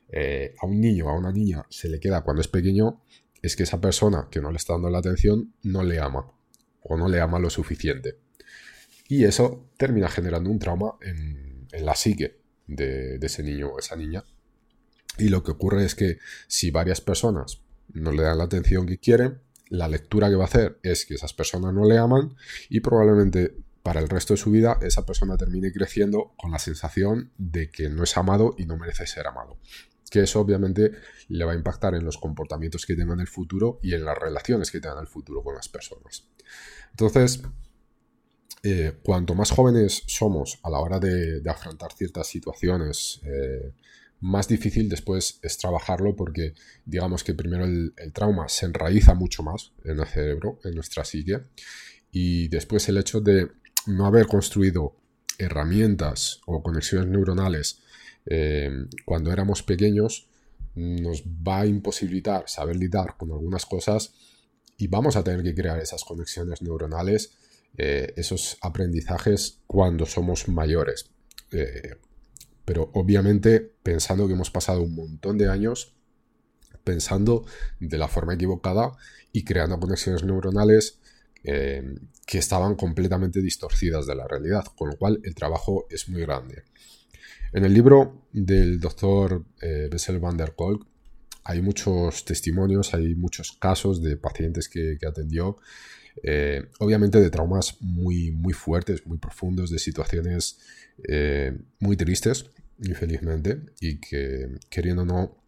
eh, 0.09 0.55
a 0.61 0.65
un 0.65 0.79
niño, 0.79 1.09
a 1.09 1.17
una 1.17 1.31
niña, 1.31 1.65
se 1.69 1.89
le 1.89 1.99
queda 1.99 2.21
cuando 2.21 2.41
es 2.41 2.47
pequeño, 2.47 3.03
es 3.41 3.55
que 3.55 3.63
esa 3.63 3.81
persona 3.81 4.27
que 4.29 4.39
no 4.39 4.51
le 4.51 4.57
está 4.57 4.73
dando 4.73 4.89
la 4.89 4.99
atención 4.99 5.53
no 5.63 5.83
le 5.83 5.99
ama 5.99 6.31
o 6.83 6.97
no 6.97 7.07
le 7.07 7.19
ama 7.19 7.39
lo 7.39 7.49
suficiente. 7.49 8.19
Y 9.07 9.25
eso 9.25 9.69
termina 9.77 10.09
generando 10.09 10.49
un 10.49 10.59
trauma 10.59 10.93
en, 11.01 11.67
la 11.71 11.95
psique 11.95 12.39
de, 12.67 13.17
ese 13.21 13.43
niño 13.43 13.69
o 13.69 13.79
esa 13.79 13.95
niña. 13.95 14.23
Y 15.17 15.29
lo 15.29 15.43
que 15.43 15.51
ocurre 15.51 15.85
es 15.85 15.95
que 15.95 16.17
si 16.47 16.71
varias 16.71 17.01
personas 17.01 17.61
no 17.93 18.11
le 18.11 18.23
dan 18.23 18.37
la 18.37 18.45
atención 18.45 18.85
que 18.85 18.97
quieren, 18.97 19.41
la 19.71 19.87
lectura 19.87 20.29
que 20.29 20.35
va 20.35 20.43
a 20.43 20.47
hacer 20.47 20.79
es 20.83 21.05
que 21.05 21.15
esas 21.15 21.33
personas 21.33 21.73
no 21.73 21.85
le 21.85 21.97
aman 21.97 22.35
y 22.69 22.81
probablemente 22.81 23.55
para 23.81 24.01
el 24.01 24.09
resto 24.09 24.33
de 24.33 24.37
su 24.37 24.51
vida 24.51 24.77
esa 24.81 25.05
persona 25.05 25.37
termine 25.37 25.71
creciendo 25.71 26.33
con 26.37 26.51
la 26.51 26.59
sensación 26.59 27.31
de 27.37 27.71
que 27.71 27.89
no 27.89 28.03
es 28.03 28.15
amado 28.17 28.53
y 28.57 28.65
no 28.65 28.77
merece 28.77 29.07
ser 29.07 29.25
amado. 29.27 29.57
Que 30.09 30.23
eso 30.23 30.41
obviamente 30.41 30.91
le 31.29 31.45
va 31.45 31.53
a 31.53 31.55
impactar 31.55 31.95
en 31.95 32.03
los 32.03 32.17
comportamientos 32.17 32.85
que 32.85 32.97
tenga 32.97 33.13
en 33.13 33.21
el 33.21 33.27
futuro 33.27 33.79
y 33.81 33.93
en 33.93 34.03
las 34.03 34.17
relaciones 34.17 34.69
que 34.71 34.81
tenga 34.81 34.95
en 34.95 35.01
el 35.01 35.07
futuro 35.07 35.41
con 35.41 35.55
las 35.55 35.69
personas. 35.69 36.27
Entonces, 36.91 37.41
eh, 38.63 38.99
cuanto 39.03 39.35
más 39.35 39.51
jóvenes 39.51 40.03
somos 40.05 40.59
a 40.63 40.69
la 40.69 40.79
hora 40.79 40.99
de, 40.99 41.41
afrontar 41.49 41.93
ciertas 41.93 42.27
situaciones, 42.27 43.21
eh, 43.23 43.73
más 44.21 44.47
difícil 44.47 44.87
después 44.87 45.39
es 45.41 45.57
trabajarlo 45.57 46.15
porque 46.15 46.53
digamos 46.85 47.23
que 47.23 47.33
primero 47.33 47.65
el, 47.65 47.93
trauma 48.13 48.47
se 48.47 48.67
enraiza 48.67 49.15
mucho 49.15 49.43
más 49.43 49.73
en 49.83 49.99
el 49.99 50.05
cerebro, 50.05 50.59
en 50.63 50.75
nuestra 50.75 51.03
psique, 51.03 51.41
y 52.11 52.47
después 52.47 52.87
el 52.87 52.97
hecho 52.97 53.19
de 53.19 53.49
no 53.87 54.05
haber 54.05 54.27
construido 54.27 54.95
herramientas 55.37 56.39
o 56.45 56.61
conexiones 56.61 57.07
neuronales 57.07 57.81
eh, 58.27 58.69
cuando 59.05 59.31
éramos 59.31 59.63
pequeños 59.63 60.27
nos 60.75 61.23
va 61.23 61.61
a 61.61 61.65
imposibilitar 61.65 62.47
saber 62.47 62.75
lidiar 62.75 63.17
con 63.17 63.31
algunas 63.31 63.65
cosas 63.65 64.13
y 64.77 64.87
vamos 64.87 65.15
a 65.15 65.23
tener 65.23 65.43
que 65.43 65.55
crear 65.55 65.79
esas 65.79 66.03
conexiones 66.03 66.61
neuronales, 66.61 67.37
eh, 67.77 68.13
esos 68.15 68.57
aprendizajes 68.61 69.59
cuando 69.67 70.05
somos 70.05 70.47
mayores. 70.47 71.09
Eh, 71.51 71.97
pero 72.71 72.89
obviamente 72.93 73.73
pensando 73.83 74.27
que 74.27 74.33
hemos 74.33 74.49
pasado 74.49 74.81
un 74.81 74.95
montón 74.95 75.37
de 75.37 75.49
años 75.49 75.93
pensando 76.85 77.43
de 77.81 77.97
la 77.97 78.07
forma 78.07 78.35
equivocada 78.35 78.93
y 79.33 79.43
creando 79.43 79.77
conexiones 79.77 80.23
neuronales 80.23 80.97
eh, 81.43 81.83
que 82.25 82.37
estaban 82.37 82.75
completamente 82.75 83.41
distorcidas 83.41 84.07
de 84.07 84.15
la 84.15 84.25
realidad, 84.25 84.63
con 84.77 84.87
lo 84.87 84.95
cual 84.97 85.19
el 85.25 85.35
trabajo 85.35 85.85
es 85.89 86.07
muy 86.07 86.21
grande. 86.21 86.63
En 87.51 87.65
el 87.65 87.73
libro 87.73 88.27
del 88.31 88.79
doctor 88.79 89.43
Bessel 89.59 90.19
van 90.19 90.37
der 90.37 90.55
Kolk 90.55 90.87
hay 91.43 91.61
muchos 91.61 92.23
testimonios, 92.23 92.93
hay 92.93 93.15
muchos 93.15 93.51
casos 93.51 94.01
de 94.01 94.15
pacientes 94.15 94.69
que, 94.69 94.97
atendió, 95.05 95.57
eh, 96.23 96.69
obviamente 96.79 97.19
de 97.19 97.29
traumas 97.29 97.81
muy, 97.81 98.31
muy 98.31 98.53
fuertes, 98.53 99.05
muy 99.05 99.17
profundos, 99.17 99.71
de 99.71 99.79
situaciones 99.79 100.57
eh, 101.07 101.57
muy 101.79 101.97
tristes, 101.97 102.51
infelizmente, 102.81 103.61
y 103.79 103.99
que 103.99 104.47
queriendo 104.69 105.03
o 105.03 105.05
no, 105.05 105.43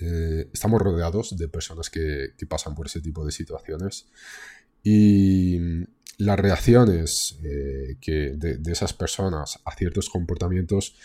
eh, 0.00 0.48
estamos 0.52 0.80
rodeados 0.80 1.36
de 1.36 1.48
personas 1.48 1.90
que, 1.90 2.34
pasan 2.48 2.74
por 2.74 2.86
ese 2.86 3.00
tipo 3.00 3.24
de 3.24 3.32
situaciones 3.32 4.08
y 4.82 5.58
las 6.18 6.38
reacciones 6.38 7.38
que 8.00 8.34
de, 8.36 8.72
esas 8.72 8.92
personas 8.92 9.60
a 9.64 9.74
ciertos 9.76 10.10
comportamientos 10.10 10.96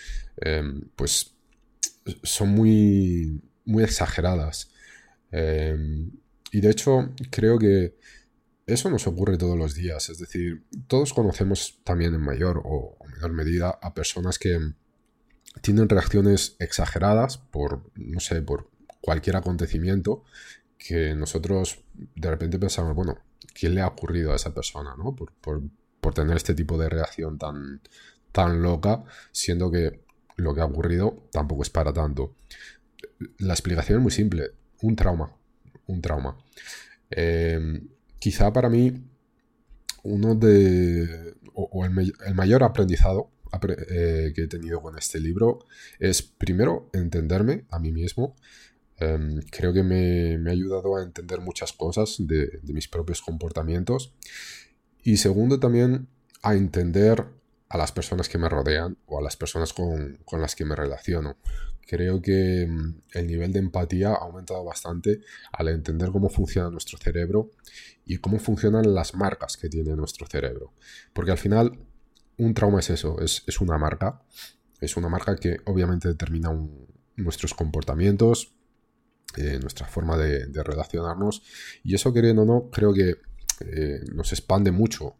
pues 0.95 1.35
son 2.23 2.49
muy 2.49 3.41
muy 3.65 3.83
exageradas. 3.83 4.69
Y 6.51 6.61
de 6.61 6.69
hecho, 6.69 7.13
creo 7.29 7.57
que 7.59 7.95
eso 8.65 8.89
nos 8.89 9.07
ocurre 9.07 9.37
todos 9.37 9.57
los 9.57 9.75
días. 9.75 10.09
Es 10.09 10.19
decir, 10.19 10.65
todos 10.87 11.13
conocemos 11.13 11.79
también 11.83 12.13
en 12.13 12.21
mayor 12.21 12.61
o, 12.63 12.97
menor 13.15 13.33
medida 13.33 13.79
a 13.81 13.93
personas 13.93 14.37
que 14.37 14.59
tienen 15.61 15.89
reacciones 15.89 16.55
exageradas 16.59 17.37
por, 17.37 17.83
no 17.95 18.19
sé, 18.19 18.41
por 18.41 18.69
cualquier 19.01 19.37
acontecimiento 19.37 20.23
que 20.77 21.15
nosotros 21.15 21.79
de 21.93 22.29
repente 22.29 22.59
pensamos, 22.59 22.95
bueno, 22.95 23.17
¿qué 23.53 23.69
le 23.69 23.81
ha 23.81 23.87
ocurrido 23.87 24.33
a 24.33 24.35
esa 24.35 24.53
persona, 24.53 24.95
no? 24.97 25.15
Por, 25.15 25.31
por 26.01 26.13
tener 26.13 26.37
este 26.37 26.53
tipo 26.53 26.77
de 26.77 26.89
reacción 26.89 27.37
tan, 27.37 27.81
tan 28.31 28.61
loca, 28.61 29.03
siendo 29.31 29.71
que 29.71 30.01
lo 30.35 30.53
que 30.53 30.61
ha 30.61 30.65
ocurrido 30.65 31.27
tampoco 31.31 31.63
es 31.63 31.69
para 31.69 31.93
tanto 31.93 32.35
la 33.39 33.53
explicación 33.53 33.99
es 33.99 34.03
muy 34.03 34.11
simple. 34.11 34.51
Un 34.81 34.95
trauma. 34.95 35.31
Un 35.87 36.01
trauma. 36.01 36.37
Eh, 37.09 37.81
quizá 38.19 38.51
para 38.51 38.69
mí 38.69 39.03
uno 40.03 40.35
de... 40.35 41.35
o, 41.53 41.85
el, 41.85 42.35
mayor 42.35 42.63
aprendizado 42.63 43.29
eh, 43.89 44.33
que 44.35 44.43
he 44.43 44.47
tenido 44.47 44.81
con 44.81 44.97
este 44.97 45.19
libro 45.19 45.65
es 45.99 46.21
primero 46.21 46.89
entenderme 46.93 47.65
a 47.69 47.79
mí 47.79 47.91
mismo. 47.91 48.35
Em, 48.97 49.41
creo 49.51 49.73
que 49.73 49.83
me, 49.83 50.37
ha 50.49 50.51
ayudado 50.51 50.97
a 50.97 51.03
entender 51.03 51.39
muchas 51.41 51.73
cosas 51.73 52.15
de, 52.19 52.59
mis 52.63 52.87
propios 52.87 53.21
comportamientos. 53.21 54.13
Y 55.03 55.17
segundo 55.17 55.59
también 55.59 56.07
a 56.41 56.55
entender 56.55 57.25
a 57.69 57.77
las 57.77 57.91
personas 57.91 58.29
que 58.29 58.37
me 58.37 58.49
rodean 58.49 58.97
o 59.05 59.19
a 59.19 59.21
las 59.21 59.35
personas 59.35 59.73
con, 59.73 60.19
con 60.25 60.41
las 60.41 60.55
que 60.55 60.65
me 60.65 60.75
relaciono 60.75 61.37
creo 61.87 62.21
que 62.21 62.67
mm, 62.67 63.01
el 63.13 63.27
nivel 63.27 63.53
de 63.53 63.59
empatía 63.59 64.09
ha 64.09 64.25
aumentado 64.25 64.63
bastante 64.63 65.21
al 65.51 65.69
entender 65.69 66.11
cómo 66.11 66.29
funciona 66.29 66.69
nuestro 66.69 66.99
cerebro 66.99 67.51
y 68.05 68.17
cómo 68.17 68.37
funcionan 68.39 68.93
las 68.93 69.15
marcas 69.15 69.57
que 69.57 69.69
tiene 69.69 69.95
nuestro 69.95 70.27
cerebro. 70.27 70.73
Porque 71.13 71.31
al 71.31 71.37
final, 71.37 71.79
un 72.37 72.53
trauma 72.53 72.79
es 72.79 72.89
eso, 72.89 73.19
es, 73.19 73.61
una 73.61 73.77
marca. 73.77 74.21
Es 74.79 74.95
una 74.95 75.09
marca 75.09 75.35
que 75.35 75.57
obviamente 75.65 76.07
determina 76.07 76.51
nuestros 77.15 77.53
comportamientos, 77.53 78.53
eh, 79.35 79.59
nuestra 79.59 79.87
forma 79.87 80.17
de, 80.17 80.47
relacionarnos. 80.63 81.41
Y 81.83 81.95
eso, 81.95 82.13
queriendo 82.13 82.43
o 82.43 82.45
no, 82.45 82.69
creo 82.69 82.93
que 82.93 83.15
eh, 83.59 84.01
nos 84.13 84.31
expande 84.33 84.71
mucho 84.71 85.15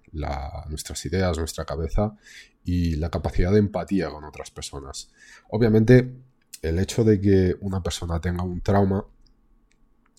nuestras 0.69 1.03
ideas, 1.05 1.37
nuestra 1.37 1.65
cabeza 1.65 2.15
y 2.63 2.95
la 2.97 3.09
capacidad 3.09 3.51
de 3.51 3.59
empatía 3.59 4.09
con 4.09 4.23
otras 4.23 4.51
personas. 4.51 5.09
Obviamente, 5.49 6.13
el 6.61 6.79
hecho 6.79 7.03
de 7.03 7.19
que 7.19 7.55
una 7.61 7.81
persona 7.81 8.19
tenga 8.21 8.43
un 8.43 8.61
trauma 8.61 9.05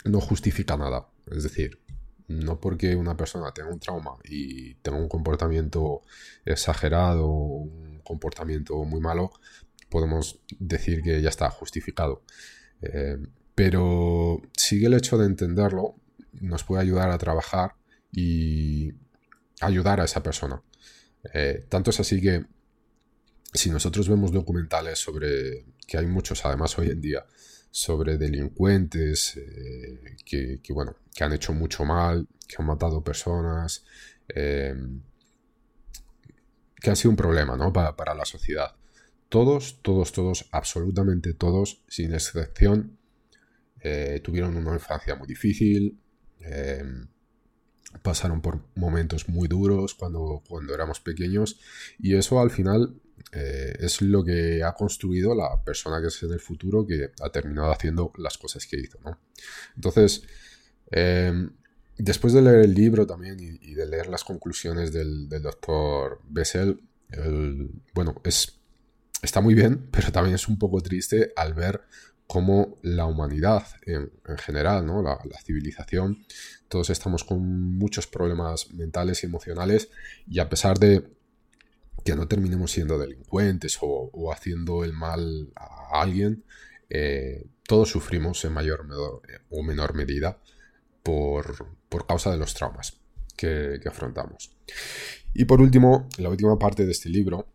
no 0.05 0.21
justifica 0.21 0.77
nada. 0.77 1.09
Es 1.31 1.45
decir, 1.45 1.79
no 2.29 2.61
porque 2.61 2.95
una 2.95 3.17
persona 3.17 3.53
tenga 3.53 3.71
un 3.71 3.81
trauma 3.81 4.17
y 4.25 4.75
tenga 4.77 4.99
un 4.99 5.09
comportamiento 5.09 6.03
exagerado, 6.45 7.27
un 7.27 8.01
comportamiento 8.05 8.85
muy 8.85 9.01
malo, 9.01 9.33
podemos 9.89 10.41
decir 10.59 11.03
que 11.03 11.21
ya 11.23 11.31
está 11.31 11.51
justificado. 11.51 12.23
Eh, 12.83 13.17
pero 13.55 14.41
sigue 14.57 14.87
el 14.87 14.95
hecho 14.95 15.19
de 15.19 15.27
entenderlo, 15.27 15.97
nos 16.33 16.65
puede 16.65 16.83
ayudar 16.83 17.11
a 17.11 17.19
trabajar 17.19 17.75
y 18.13 18.93
ayudar 19.61 20.01
a 20.01 20.05
esa 20.05 20.23
persona. 20.23 20.63
Eh, 21.35 21.67
tanto 21.69 21.91
es 21.91 21.99
así 22.01 22.21
que 22.21 22.45
si 23.53 23.71
nosotros 23.71 24.09
vemos 24.09 24.33
documentales 24.33 24.99
sobre, 24.99 25.65
que 25.87 25.99
hay 25.99 26.07
muchos 26.07 26.45
además 26.45 26.79
hoy 26.79 26.91
en 26.91 27.01
día, 27.01 27.27
sobre 27.71 28.17
delincuentes 28.17 29.37
eh, 29.37 30.17
que, 30.25 30.61
bueno, 30.73 30.97
que 31.15 31.25
han 31.25 31.33
hecho 31.33 31.53
mucho 31.53 31.85
mal, 31.85 32.27
que 32.47 32.57
han 32.59 32.67
matado 32.67 33.03
personas, 33.03 33.85
eh, 34.29 34.75
que 36.77 36.91
ha 36.91 36.97
sido 36.97 37.11
un 37.11 37.17
problema 37.17 37.57
¿no? 37.57 37.73
para, 37.73 38.15
la 38.15 38.25
sociedad. 38.25 38.75
Todos, 39.29 39.81
todos, 39.83 40.13
todos, 40.13 40.49
absolutamente 40.53 41.35
todos, 41.35 41.83
sin 41.89 42.15
excepción, 42.15 42.99
eh, 43.81 44.21
tuvieron 44.23 44.57
una 44.57 44.75
infancia 44.75 45.15
muy 45.15 45.29
difícil, 45.29 45.99
pasaron 48.03 48.41
por 48.41 48.61
momentos 48.75 49.29
muy 49.29 49.49
duros 49.49 49.95
cuando, 49.95 50.43
cuando 50.49 50.75
éramos 50.75 51.01
pequeños 51.01 51.59
y 51.99 52.15
eso 52.15 52.41
al 52.41 52.51
final 52.51 52.95
eh, 53.33 53.77
es 53.81 54.01
lo 54.01 54.25
que 54.25 54.63
ha 54.63 54.73
construido 54.75 55.35
la 55.35 55.63
persona 55.63 56.01
que 56.01 56.09
es 56.09 56.23
en 56.23 56.33
el 56.33 56.41
futuro 56.41 56.87
que 56.87 57.11
ha 57.21 57.31
terminado 57.31 57.71
haciendo 57.71 58.13
las 58.17 58.39
cosas 58.39 58.67
que 58.67 58.79
hizo. 58.79 58.99
Entonces, 59.75 60.23
em, 60.91 61.51
después 61.97 62.33
de 62.33 62.43
leer 62.43 62.61
el 62.61 62.75
libro 62.75 63.07
también 63.07 63.39
y, 63.41 63.75
de 63.75 63.87
leer 63.87 64.07
las 64.09 64.25
conclusiones 64.25 64.93
del, 64.93 65.29
doctor 65.29 66.21
Bessel, 66.29 66.81
bueno, 67.95 68.21
es, 68.25 68.61
está 69.23 69.41
muy 69.41 69.55
bien, 69.55 69.89
pero 69.91 70.13
también 70.13 70.35
es 70.35 70.49
un 70.49 70.59
poco 70.59 70.81
triste 70.81 71.33
al 71.37 71.55
ver 71.55 71.83
cómo 72.29 72.77
la 72.83 73.07
humanidad 73.07 73.67
en, 73.87 74.13
general, 74.37 74.87
¿no? 74.87 75.03
la, 75.03 75.19
civilización, 75.43 76.25
todos 76.69 76.91
estamos 76.91 77.25
con 77.25 77.41
muchos 77.79 78.07
problemas 78.07 78.71
mentales 78.73 79.23
y 79.23 79.27
emocionales 79.27 79.89
y 80.29 80.39
a 80.39 80.49
pesar 80.49 80.79
de 80.79 81.11
que 82.05 82.15
no 82.15 82.29
terminemos 82.29 82.71
siendo 82.71 82.99
delincuentes 82.99 83.79
o, 83.81 84.31
haciendo 84.33 84.85
el 84.85 84.93
mal 84.93 85.51
a 85.57 86.01
alguien, 86.03 86.45
eh, 86.91 87.47
todos 87.67 87.91
sufrimos 87.91 88.45
en 88.45 88.53
mayor 88.53 88.87
o 89.51 89.63
menor 89.63 89.95
medida 89.95 90.39
por, 91.03 92.07
causa 92.07 92.31
de 92.31 92.37
los 92.37 92.53
traumas 92.53 92.99
que, 93.37 93.81
afrontamos. 93.87 94.51
Y 95.33 95.47
por 95.47 95.63
último, 95.63 96.09
la 96.19 96.29
última 96.29 96.59
parte 96.59 96.85
de 96.85 96.93
este 96.93 97.09
libro, 97.09 97.47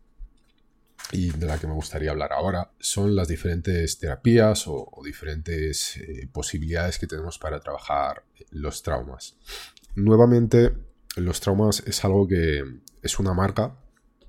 y 1.12 1.30
de 1.30 1.46
la 1.46 1.58
que 1.58 1.66
me 1.66 1.74
gustaría 1.74 2.10
hablar 2.10 2.32
ahora, 2.32 2.72
son 2.78 3.14
las 3.14 3.28
diferentes 3.28 3.98
terapias 3.98 4.64
o, 4.66 4.90
diferentes 5.04 5.96
eh, 5.98 6.28
posibilidades 6.32 6.98
que 6.98 7.06
tenemos 7.06 7.38
para 7.38 7.60
trabajar 7.60 8.24
los 8.50 8.82
traumas. 8.82 9.36
Nuevamente, 9.94 10.72
los 11.16 11.40
traumas 11.40 11.82
es 11.86 12.04
algo 12.04 12.26
que 12.26 12.64
es 13.02 13.18
una 13.18 13.34
marca 13.34 13.76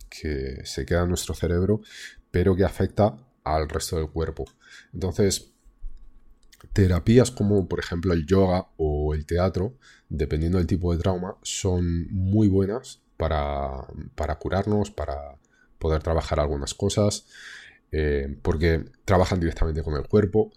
que 0.10 0.62
se 0.65 0.86
queda 0.86 1.03
en 1.03 1.10
nuestro 1.10 1.34
cerebro, 1.34 1.82
pero 2.32 2.55
que 2.55 2.63
afecta 2.63 3.17
al 3.44 3.70
resto 3.70 3.98
del 3.98 4.10
cuerpo. 4.10 4.46
Entonces, 4.94 5.51
terapias 6.74 7.32
como 7.32 7.67
por 7.67 7.79
ejemplo 7.79 8.13
el 8.13 8.25
yoga 8.25 8.67
o 8.77 9.13
el 9.13 9.25
teatro, 9.25 9.77
dependiendo 10.10 10.58
del 10.58 10.67
tipo 10.67 10.94
de 10.94 11.01
trauma, 11.01 11.38
son 11.41 12.08
muy 12.12 12.48
buenas 12.48 13.01
para, 13.17 13.88
curarnos, 14.39 14.91
para 14.91 15.38
poder 15.79 16.01
trabajar 16.03 16.39
algunas 16.39 16.74
cosas, 16.74 17.27
eh, 17.92 18.38
porque 18.42 18.85
trabajan 19.05 19.40
directamente 19.40 19.83
con 19.83 19.96
el 19.96 20.07
cuerpo. 20.07 20.51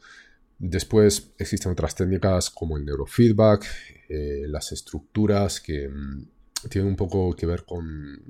Después 0.59 1.33
existen 1.39 1.73
otras 1.73 1.95
técnicas 1.95 2.51
como 2.51 2.77
el 2.77 2.85
neurofeedback, 2.85 3.65
eh, 4.09 4.45
las 4.49 4.73
estructuras 4.73 5.61
que 5.61 5.89
mm, 5.89 6.69
tienen 6.69 6.91
un 6.91 6.97
poco 6.97 7.35
que 7.35 7.47
ver 7.47 7.65
con, 7.65 8.25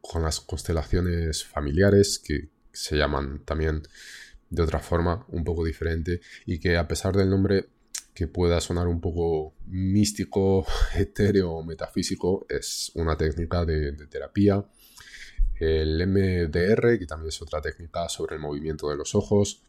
con 0.00 0.22
las 0.22 0.40
constelaciones 0.40 1.44
familiares, 1.44 2.18
que 2.18 2.48
se 2.72 2.96
llaman 2.96 3.44
también 3.44 3.82
de 4.50 4.62
otra 4.62 4.78
forma, 4.78 5.26
un 5.28 5.44
poco 5.44 5.64
diferente, 5.64 6.20
y 6.46 6.58
que 6.58 6.76
a 6.76 6.88
pesar 6.88 7.14
del 7.14 7.30
nombre 7.30 7.68
que 8.14 8.26
pueda 8.26 8.60
sonar 8.60 8.88
un 8.88 9.00
poco 9.00 9.54
místico, 9.66 10.66
etéreo 10.96 11.52
o 11.52 11.64
metafísico, 11.64 12.46
es 12.48 12.90
una 12.94 13.16
técnica 13.16 13.64
de, 13.64 13.92
terapia. 14.08 14.64
El 15.60 16.06
MDR, 16.06 16.98
que 16.98 17.06
también 17.06 17.28
es 17.28 17.42
otra 17.42 17.60
técnica 17.60 18.08
sobre 18.08 18.36
el 18.36 18.42
movimiento 18.42 18.88
de 18.88 18.96
los 18.96 19.14
ojos, 19.14 19.62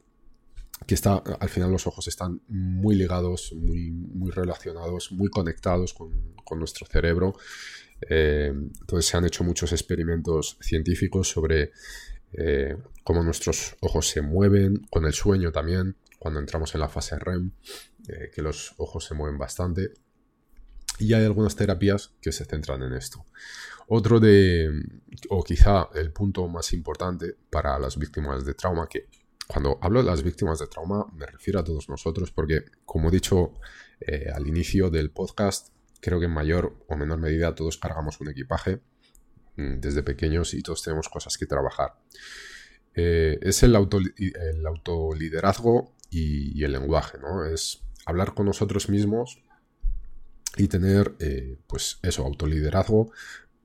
que 0.88 0.96
está, 0.96 1.16
al 1.18 1.50
final 1.50 1.72
los 1.72 1.88
ojos 1.88 2.08
están 2.08 2.42
muy 2.48 2.96
ligados, 2.96 3.54
muy, 3.54 3.92
muy 3.92 4.32
relacionados, 4.32 5.12
muy 5.12 5.30
conectados 5.30 5.94
con, 5.94 6.36
con 6.44 6.60
nuestro 6.60 6.86
cerebro 6.88 7.36
eh, 8.08 8.48
entonces 8.48 9.06
se 9.06 9.18
han 9.18 9.26
hecho 9.26 9.44
muchos 9.44 9.72
experimentos 9.72 10.58
científicos 10.62 11.30
sobre 11.30 11.72
eh, 12.34 12.78
cómo 13.04 13.24
nuestros 13.24 13.76
ojos 13.82 14.08
se 14.08 14.22
mueven, 14.22 14.86
con 14.90 15.06
el 15.06 15.14
sueño 15.14 15.52
también, 15.52 15.98
cuando 16.18 16.40
entramos 16.40 16.74
en 16.76 16.82
la 16.82 16.90
fase 16.90 17.18
REM, 17.18 17.52
eh, 18.08 18.32
que 18.34 18.42
los 18.42 18.74
ojos 18.78 19.06
se 19.06 19.16
mueven 19.16 19.38
bastante. 19.38 19.94
Y 21.00 21.14
hay 21.14 21.26
algunas 21.26 21.56
terapias 21.56 22.14
que 22.22 22.32
se 22.32 22.46
centran 22.46 22.84
en 22.84 22.94
esto. 22.94 23.26
Otro 23.90 24.20
de, 24.20 24.70
o 25.30 25.44
quizá 25.44 25.90
el 25.96 26.12
punto 26.12 26.48
más 26.48 26.74
importante 26.74 27.36
para 27.50 27.78
las 27.80 27.98
víctimas 27.98 28.46
de 28.46 28.54
trauma, 28.54 28.88
que 28.88 29.08
cuando 29.48 29.80
hablo 29.82 30.04
de 30.04 30.10
las 30.10 30.22
víctimas 30.22 30.60
de 30.60 30.68
trauma 30.68 31.08
me 31.14 31.26
refiero 31.26 31.60
a 31.60 31.64
todos 31.64 31.90
nosotros, 31.90 32.32
porque 32.32 32.66
como 32.86 33.10
he 33.10 33.12
dicho 33.12 33.54
al 34.34 34.48
inicio 34.48 34.90
del 34.90 35.12
podcast, 35.12 35.70
creo 36.00 36.20
que 36.20 36.26
en 36.26 36.34
mayor 36.34 36.78
o 36.88 36.96
menor 36.96 37.20
medida 37.20 37.56
todos 37.56 37.78
cargamos 37.78 38.20
un 38.22 38.30
equipaje 38.30 38.82
mm, 39.58 39.80
desde 39.80 40.04
pequeños 40.04 40.54
y 40.54 40.62
todos 40.62 40.84
tenemos 40.84 41.10
cosas 41.10 41.38
que 41.38 41.46
trabajar. 41.46 41.96
Eh, 42.96 43.38
es 43.42 43.64
el, 43.64 43.76
auto, 43.76 44.00
el 44.00 44.66
autoliderazgo 44.66 45.96
y, 46.10 46.64
el 46.64 46.72
lenguaje, 46.72 47.18
¿no? 47.20 47.46
Es 47.46 47.82
hablar 48.06 48.34
con 48.34 48.46
nosotros 48.46 48.90
mismos 48.90 49.44
y 50.58 50.68
tener, 50.68 51.16
eh, 51.20 51.60
pues 51.68 52.00
eso, 52.02 52.26
autoliderazgo 52.26 53.12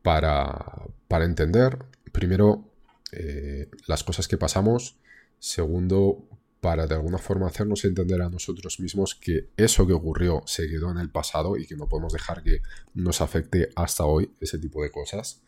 para, 0.05 0.87
para 1.09 1.25
entender, 1.25 1.79
primero, 2.13 2.71
eh, 3.11 3.71
las 3.87 4.05
cosas 4.05 4.29
que 4.29 4.37
pasamos, 4.37 4.99
segundo, 5.39 6.29
para 6.61 6.87
de 6.87 6.95
alguna 6.95 7.17
forma 7.17 7.47
hacernos 7.47 7.87
entender 7.87 8.21
a 8.21 8.29
nosotros 8.29 8.81
mismos 8.81 9.15
que 9.15 9.49
eso 9.57 9.87
que 9.87 9.95
ocurrió 9.95 10.43
se 10.45 10.69
quedó 10.69 10.91
en 10.91 10.99
el 10.99 11.11
pasado 11.11 11.57
y 11.57 11.67
que 11.67 11.75
no 11.75 11.89
podemos 11.89 12.13
dejar 12.13 12.43
que 12.43 12.61
nos 12.93 13.23
afecte 13.23 13.71
hasta 13.77 14.05
hoy 14.05 14.31
ese 14.41 14.59
tipo 14.59 14.83
de 14.83 14.91
cosas. 14.91 15.43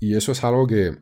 Y 0.00 0.16
eso 0.16 0.32
es 0.32 0.42
algo 0.42 0.66
que 0.66 0.98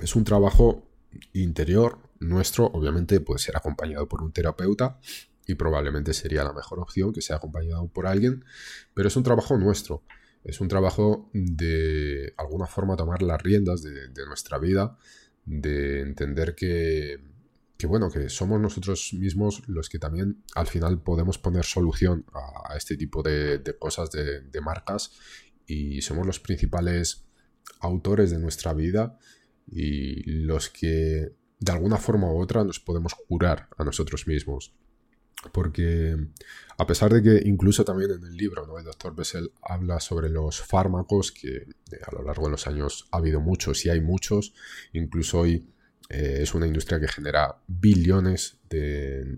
es 0.00 0.14
un 0.14 0.22
trabajo 0.22 0.86
interior 1.32 1.98
nuestro, 2.20 2.66
obviamente 2.66 3.18
puede 3.18 3.40
ser 3.40 3.56
acompañado 3.56 4.06
por 4.06 4.22
un 4.22 4.30
terapeuta 4.30 5.00
y 5.48 5.56
probablemente 5.56 6.14
sería 6.14 6.44
la 6.44 6.52
mejor 6.52 6.78
opción 6.78 7.12
que 7.12 7.22
sea 7.22 7.36
acompañado 7.36 7.88
por 7.88 8.06
alguien, 8.06 8.44
pero 8.94 9.08
es 9.08 9.16
un 9.16 9.24
trabajo 9.24 9.56
nuestro, 9.56 10.04
es 10.44 10.60
un 10.60 10.68
trabajo 10.68 11.30
de 11.32 12.34
alguna 12.36 12.66
forma 12.66 12.96
tomar 12.96 13.22
las 13.22 13.40
riendas 13.42 13.82
de, 13.82 14.08
de 14.08 14.26
nuestra 14.26 14.58
vida, 14.58 14.96
de 15.44 16.00
entender 16.00 16.54
que 16.54 17.30
que 17.80 17.86
bueno, 17.86 18.10
que 18.10 18.28
somos 18.28 18.60
nosotros 18.60 19.14
mismos 19.14 19.62
los 19.66 19.88
que 19.88 19.98
también 19.98 20.44
al 20.54 20.66
final 20.66 21.00
podemos 21.00 21.38
poner 21.38 21.64
solución 21.64 22.26
a, 22.34 22.76
este 22.76 22.94
tipo 22.94 23.22
de, 23.22 23.62
cosas, 23.78 24.10
de, 24.10 24.60
marcas, 24.60 25.12
y 25.66 26.02
somos 26.02 26.26
los 26.26 26.40
principales 26.40 27.24
autores 27.80 28.30
de 28.30 28.38
nuestra 28.38 28.74
vida 28.74 29.18
y 29.66 30.30
los 30.30 30.68
que 30.68 31.32
de 31.58 31.72
alguna 31.72 31.96
forma 31.96 32.30
u 32.30 32.38
otra 32.38 32.64
nos 32.64 32.80
podemos 32.80 33.14
curar 33.14 33.70
a 33.78 33.84
nosotros 33.84 34.26
mismos. 34.26 34.74
Porque 35.52 36.16
a 36.76 36.86
pesar 36.86 37.12
de 37.12 37.22
que 37.22 37.48
incluso 37.48 37.84
también 37.84 38.10
en 38.10 38.24
el 38.24 38.36
libro 38.36 38.66
¿no? 38.66 38.78
el 38.78 38.84
doctor 38.84 39.14
Bessel 39.14 39.52
habla 39.62 40.00
sobre 40.00 40.28
los 40.28 40.60
fármacos, 40.60 41.32
que 41.32 41.56
eh, 41.56 41.66
a 42.06 42.14
lo 42.14 42.22
largo 42.22 42.44
de 42.44 42.50
los 42.50 42.66
años 42.66 43.08
ha 43.10 43.18
habido 43.18 43.40
muchos 43.40 43.84
y 43.86 43.90
hay 43.90 44.00
muchos, 44.00 44.54
incluso 44.92 45.40
hoy 45.40 45.66
eh, 46.10 46.40
es 46.42 46.54
una 46.54 46.66
industria 46.66 46.98
que 46.98 47.06
genera 47.06 47.56
billones 47.68 48.58
de, 48.68 49.36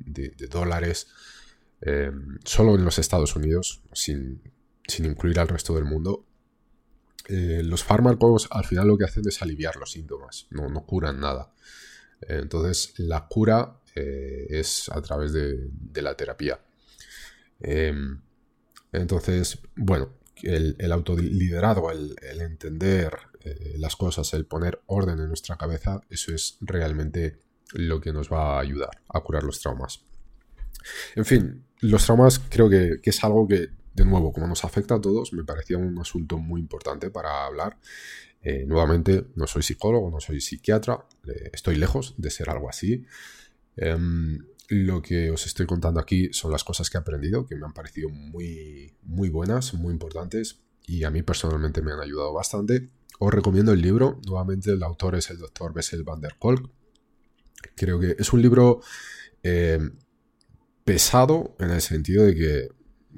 dólares 0.51 1.07
eh, 1.83 2.11
solo 2.45 2.75
en 2.75 2.85
los 2.85 2.99
Estados 2.99 3.37
Unidos, 3.37 3.83
sin, 3.93 4.41
incluir 4.99 5.39
al 5.39 5.49
resto 5.49 5.75
del 5.75 5.85
mundo. 5.85 6.25
Eh, 7.29 7.61
los 7.63 7.85
fármacos 7.85 8.49
al 8.51 8.65
final 8.65 8.89
lo 8.89 8.97
que 8.97 9.05
hacen 9.05 9.23
es 9.29 9.43
aliviar 9.43 9.77
los 9.77 9.93
síntomas, 9.93 10.47
no, 10.51 10.69
no 10.69 10.87
curan 10.87 11.21
nada. 11.21 11.53
entonces 12.27 12.95
la 12.97 13.29
cura 13.29 13.82
es 13.95 14.89
a 14.89 15.01
través 15.03 15.33
de, 15.33 15.71
la 16.03 16.17
terapia. 16.17 16.61
entonces, 18.93 19.59
bueno, 19.77 20.11
el, 20.43 20.77
el 20.79 20.93
autoliderazgo, 20.93 21.91
el, 21.91 22.41
entender 22.41 23.17
eh, 23.45 23.75
las 23.79 23.97
cosas, 23.97 24.33
el 24.35 24.47
poner 24.47 24.81
orden 24.87 25.19
en 25.19 25.29
nuestra 25.29 25.57
cabeza, 25.57 26.01
eso 26.11 26.35
es 26.35 26.57
realmente 26.61 27.39
lo 27.73 28.01
que 28.01 28.13
nos 28.13 28.31
va 28.31 28.57
a 28.57 28.61
ayudar 28.61 29.03
a 29.09 29.21
curar 29.21 29.45
los 29.45 29.61
traumas. 29.61 30.05
En 31.15 31.25
fin, 31.25 31.65
los 31.81 32.05
traumas 32.05 32.41
creo 32.49 32.69
que, 32.69 33.01
es 33.03 33.25
algo 33.25 33.47
que, 33.47 33.69
de 33.95 34.05
nuevo, 34.05 34.33
como 34.33 34.47
nos 34.47 34.65
afecta 34.65 34.97
a 34.97 35.01
todos, 35.01 35.33
me 35.33 35.45
parecía 35.45 35.79
un 35.79 35.99
asunto 35.99 36.39
muy 36.39 36.61
importante 36.61 37.11
para 37.11 37.47
hablar. 37.47 37.79
Eh, 38.43 38.65
nuevamente, 38.67 39.27
no 39.37 39.47
soy 39.47 39.63
psicólogo, 39.63 40.11
no 40.11 40.21
soy 40.21 40.41
psiquiatra, 40.41 41.07
eh, 41.29 41.51
estoy 41.53 41.77
lejos 41.77 42.15
de 42.19 42.31
ser 42.31 42.51
algo 42.51 42.69
así. 42.69 43.07
Em, 43.77 44.39
lo 44.69 45.03
que 45.03 45.31
os 45.31 45.47
estoy 45.47 45.67
contando 45.67 46.01
aquí 46.01 46.33
son 46.33 46.51
las 46.51 46.65
cosas 46.65 46.89
que 46.89 46.97
he 46.97 47.01
aprendido, 47.01 47.47
que 47.47 47.57
me 47.57 47.67
han 47.67 47.73
parecido 47.73 48.09
muy, 48.09 48.95
muy 49.03 49.29
buenas, 49.29 49.75
muy 49.75 49.93
importantes 49.93 50.63
y 50.87 51.05
a 51.05 51.11
mí 51.11 51.23
personalmente 51.23 51.83
me 51.83 51.93
han 51.93 52.01
ayudado 52.01 52.33
bastante. 52.33 52.89
Os 53.19 53.33
recomiendo 53.33 53.73
el 53.73 53.83
libro, 53.83 54.21
nuevamente 54.27 54.73
el 54.73 54.83
autor 54.83 55.15
es 55.17 55.31
el 55.31 55.39
doctor 55.39 55.73
Bessel 55.75 56.05
van 56.05 56.21
der 56.21 56.37
Kolk. 56.39 56.71
Creo 57.77 58.01
que 58.01 58.17
es 58.19 58.33
un 58.33 58.43
libro 58.43 58.81
eh, 59.43 59.79
pesado 60.85 61.55
en 61.59 61.71
el 61.71 61.81
sentido 61.81 62.25
de 62.25 62.35
que 62.35 62.59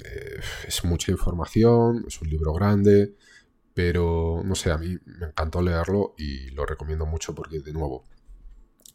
eh, 0.04 0.40
es 0.66 0.84
mucha 0.84 1.12
información, 1.12 2.04
es 2.06 2.20
un 2.20 2.28
libro 2.28 2.52
grande, 2.52 3.14
pero 3.74 4.42
no 4.44 4.54
sé, 4.54 4.70
a 4.70 4.78
mí 4.78 4.96
me 5.04 5.26
encantó 5.26 5.62
leerlo 5.62 6.14
y 6.18 6.50
lo 6.50 6.66
recomiendo 6.66 7.06
mucho 7.06 7.34
porque 7.34 7.60
de 7.60 7.72
nuevo 7.72 8.04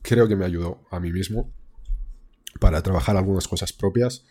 creo 0.01 0.27
que 0.27 0.35
me 0.35 0.45
ayudó 0.45 0.81
a 0.91 0.99
mí 0.99 1.12
mismo 1.12 1.51
para 2.59 2.81
trabajar 2.81 3.17
algunas 3.17 3.47
cosas 3.47 3.73
propias 3.73 4.25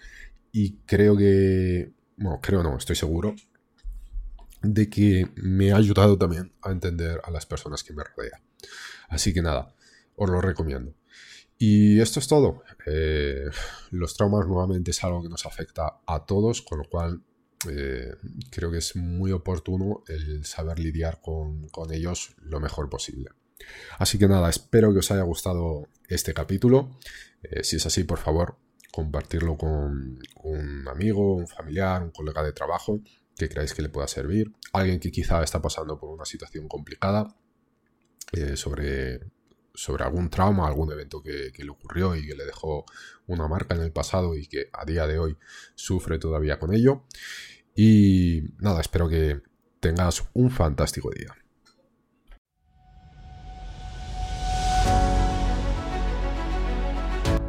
y 0.52 0.76
creo 0.86 1.16
que, 1.16 1.92
bueno, 2.16 2.40
creo 2.42 2.62
no, 2.62 2.76
estoy 2.76 2.96
seguro 2.96 3.34
de 4.62 4.90
que 4.90 5.28
me 5.36 5.72
ha 5.72 5.76
ayudado 5.76 6.18
también 6.18 6.52
a 6.62 6.70
entender 6.70 7.20
a 7.24 7.30
las 7.30 7.46
personas 7.46 7.84
que 7.84 7.92
me 7.92 8.02
rodean. 8.02 8.40
Así 9.08 9.32
que 9.32 9.42
nada, 9.42 9.74
os 10.16 10.28
lo 10.28 10.40
recomiendo. 10.40 10.94
Y 11.58 12.00
esto 12.00 12.20
es 12.20 12.28
todo. 12.28 12.62
Eh, 12.86 13.46
los 13.90 14.16
traumas 14.16 14.46
nuevamente 14.46 14.92
es 14.92 15.02
algo 15.02 15.22
que 15.22 15.28
nos 15.28 15.46
afecta 15.46 16.00
a 16.06 16.24
todos, 16.24 16.62
con 16.62 16.78
lo 16.78 16.84
cual 16.84 17.22
eh, 17.68 18.14
creo 18.50 18.70
que 18.70 18.78
es 18.78 18.94
muy 18.94 19.32
oportuno 19.32 20.04
el 20.06 20.44
saber 20.44 20.78
lidiar 20.78 21.20
con, 21.20 21.68
ellos 21.90 22.34
lo 22.38 22.60
mejor 22.60 22.88
posible. 22.88 23.30
Así 23.98 24.18
que 24.18 24.28
nada, 24.28 24.48
espero 24.48 24.92
que 24.92 25.00
os 25.00 25.10
haya 25.10 25.22
gustado 25.22 25.88
este 26.08 26.34
capítulo. 26.34 26.98
Eh, 27.42 27.64
si 27.64 27.76
es 27.76 27.86
así, 27.86 28.04
por 28.04 28.18
favor, 28.18 28.56
compartirlo 28.92 29.56
con 29.56 30.20
un 30.42 30.88
amigo, 30.88 31.36
un 31.36 31.48
familiar, 31.48 32.02
un 32.02 32.10
colega 32.10 32.42
de 32.42 32.52
trabajo 32.52 33.00
que 33.36 33.48
creáis 33.48 33.74
que 33.74 33.82
le 33.82 33.88
pueda 33.88 34.08
servir, 34.08 34.52
alguien 34.72 34.98
que 34.98 35.12
quizá 35.12 35.42
está 35.42 35.62
pasando 35.62 35.98
por 35.98 36.10
una 36.10 36.24
situación 36.24 36.66
complicada 36.66 37.36
sobre 38.56 39.20
sobre 39.78 40.02
algún 40.02 40.28
trauma, 40.28 40.66
algún 40.66 40.90
evento 40.90 41.22
que, 41.22 41.52
le 41.56 41.70
ocurrió 41.70 42.16
y 42.16 42.26
que 42.26 42.34
le 42.34 42.44
dejó 42.44 42.84
una 43.28 43.46
marca 43.46 43.76
en 43.76 43.82
el 43.82 43.92
pasado 43.92 44.34
y 44.34 44.48
que 44.48 44.68
a 44.72 44.84
día 44.84 45.06
de 45.06 45.20
hoy 45.20 45.36
sufre 45.76 46.18
todavía 46.18 46.58
con 46.58 46.74
ello. 46.74 47.04
Y 47.76 48.42
nada, 48.58 48.80
espero 48.80 49.08
que 49.08 49.40
tengas 49.78 50.24
un 50.34 50.50
fantástico 50.50 51.10
día. 51.10 51.32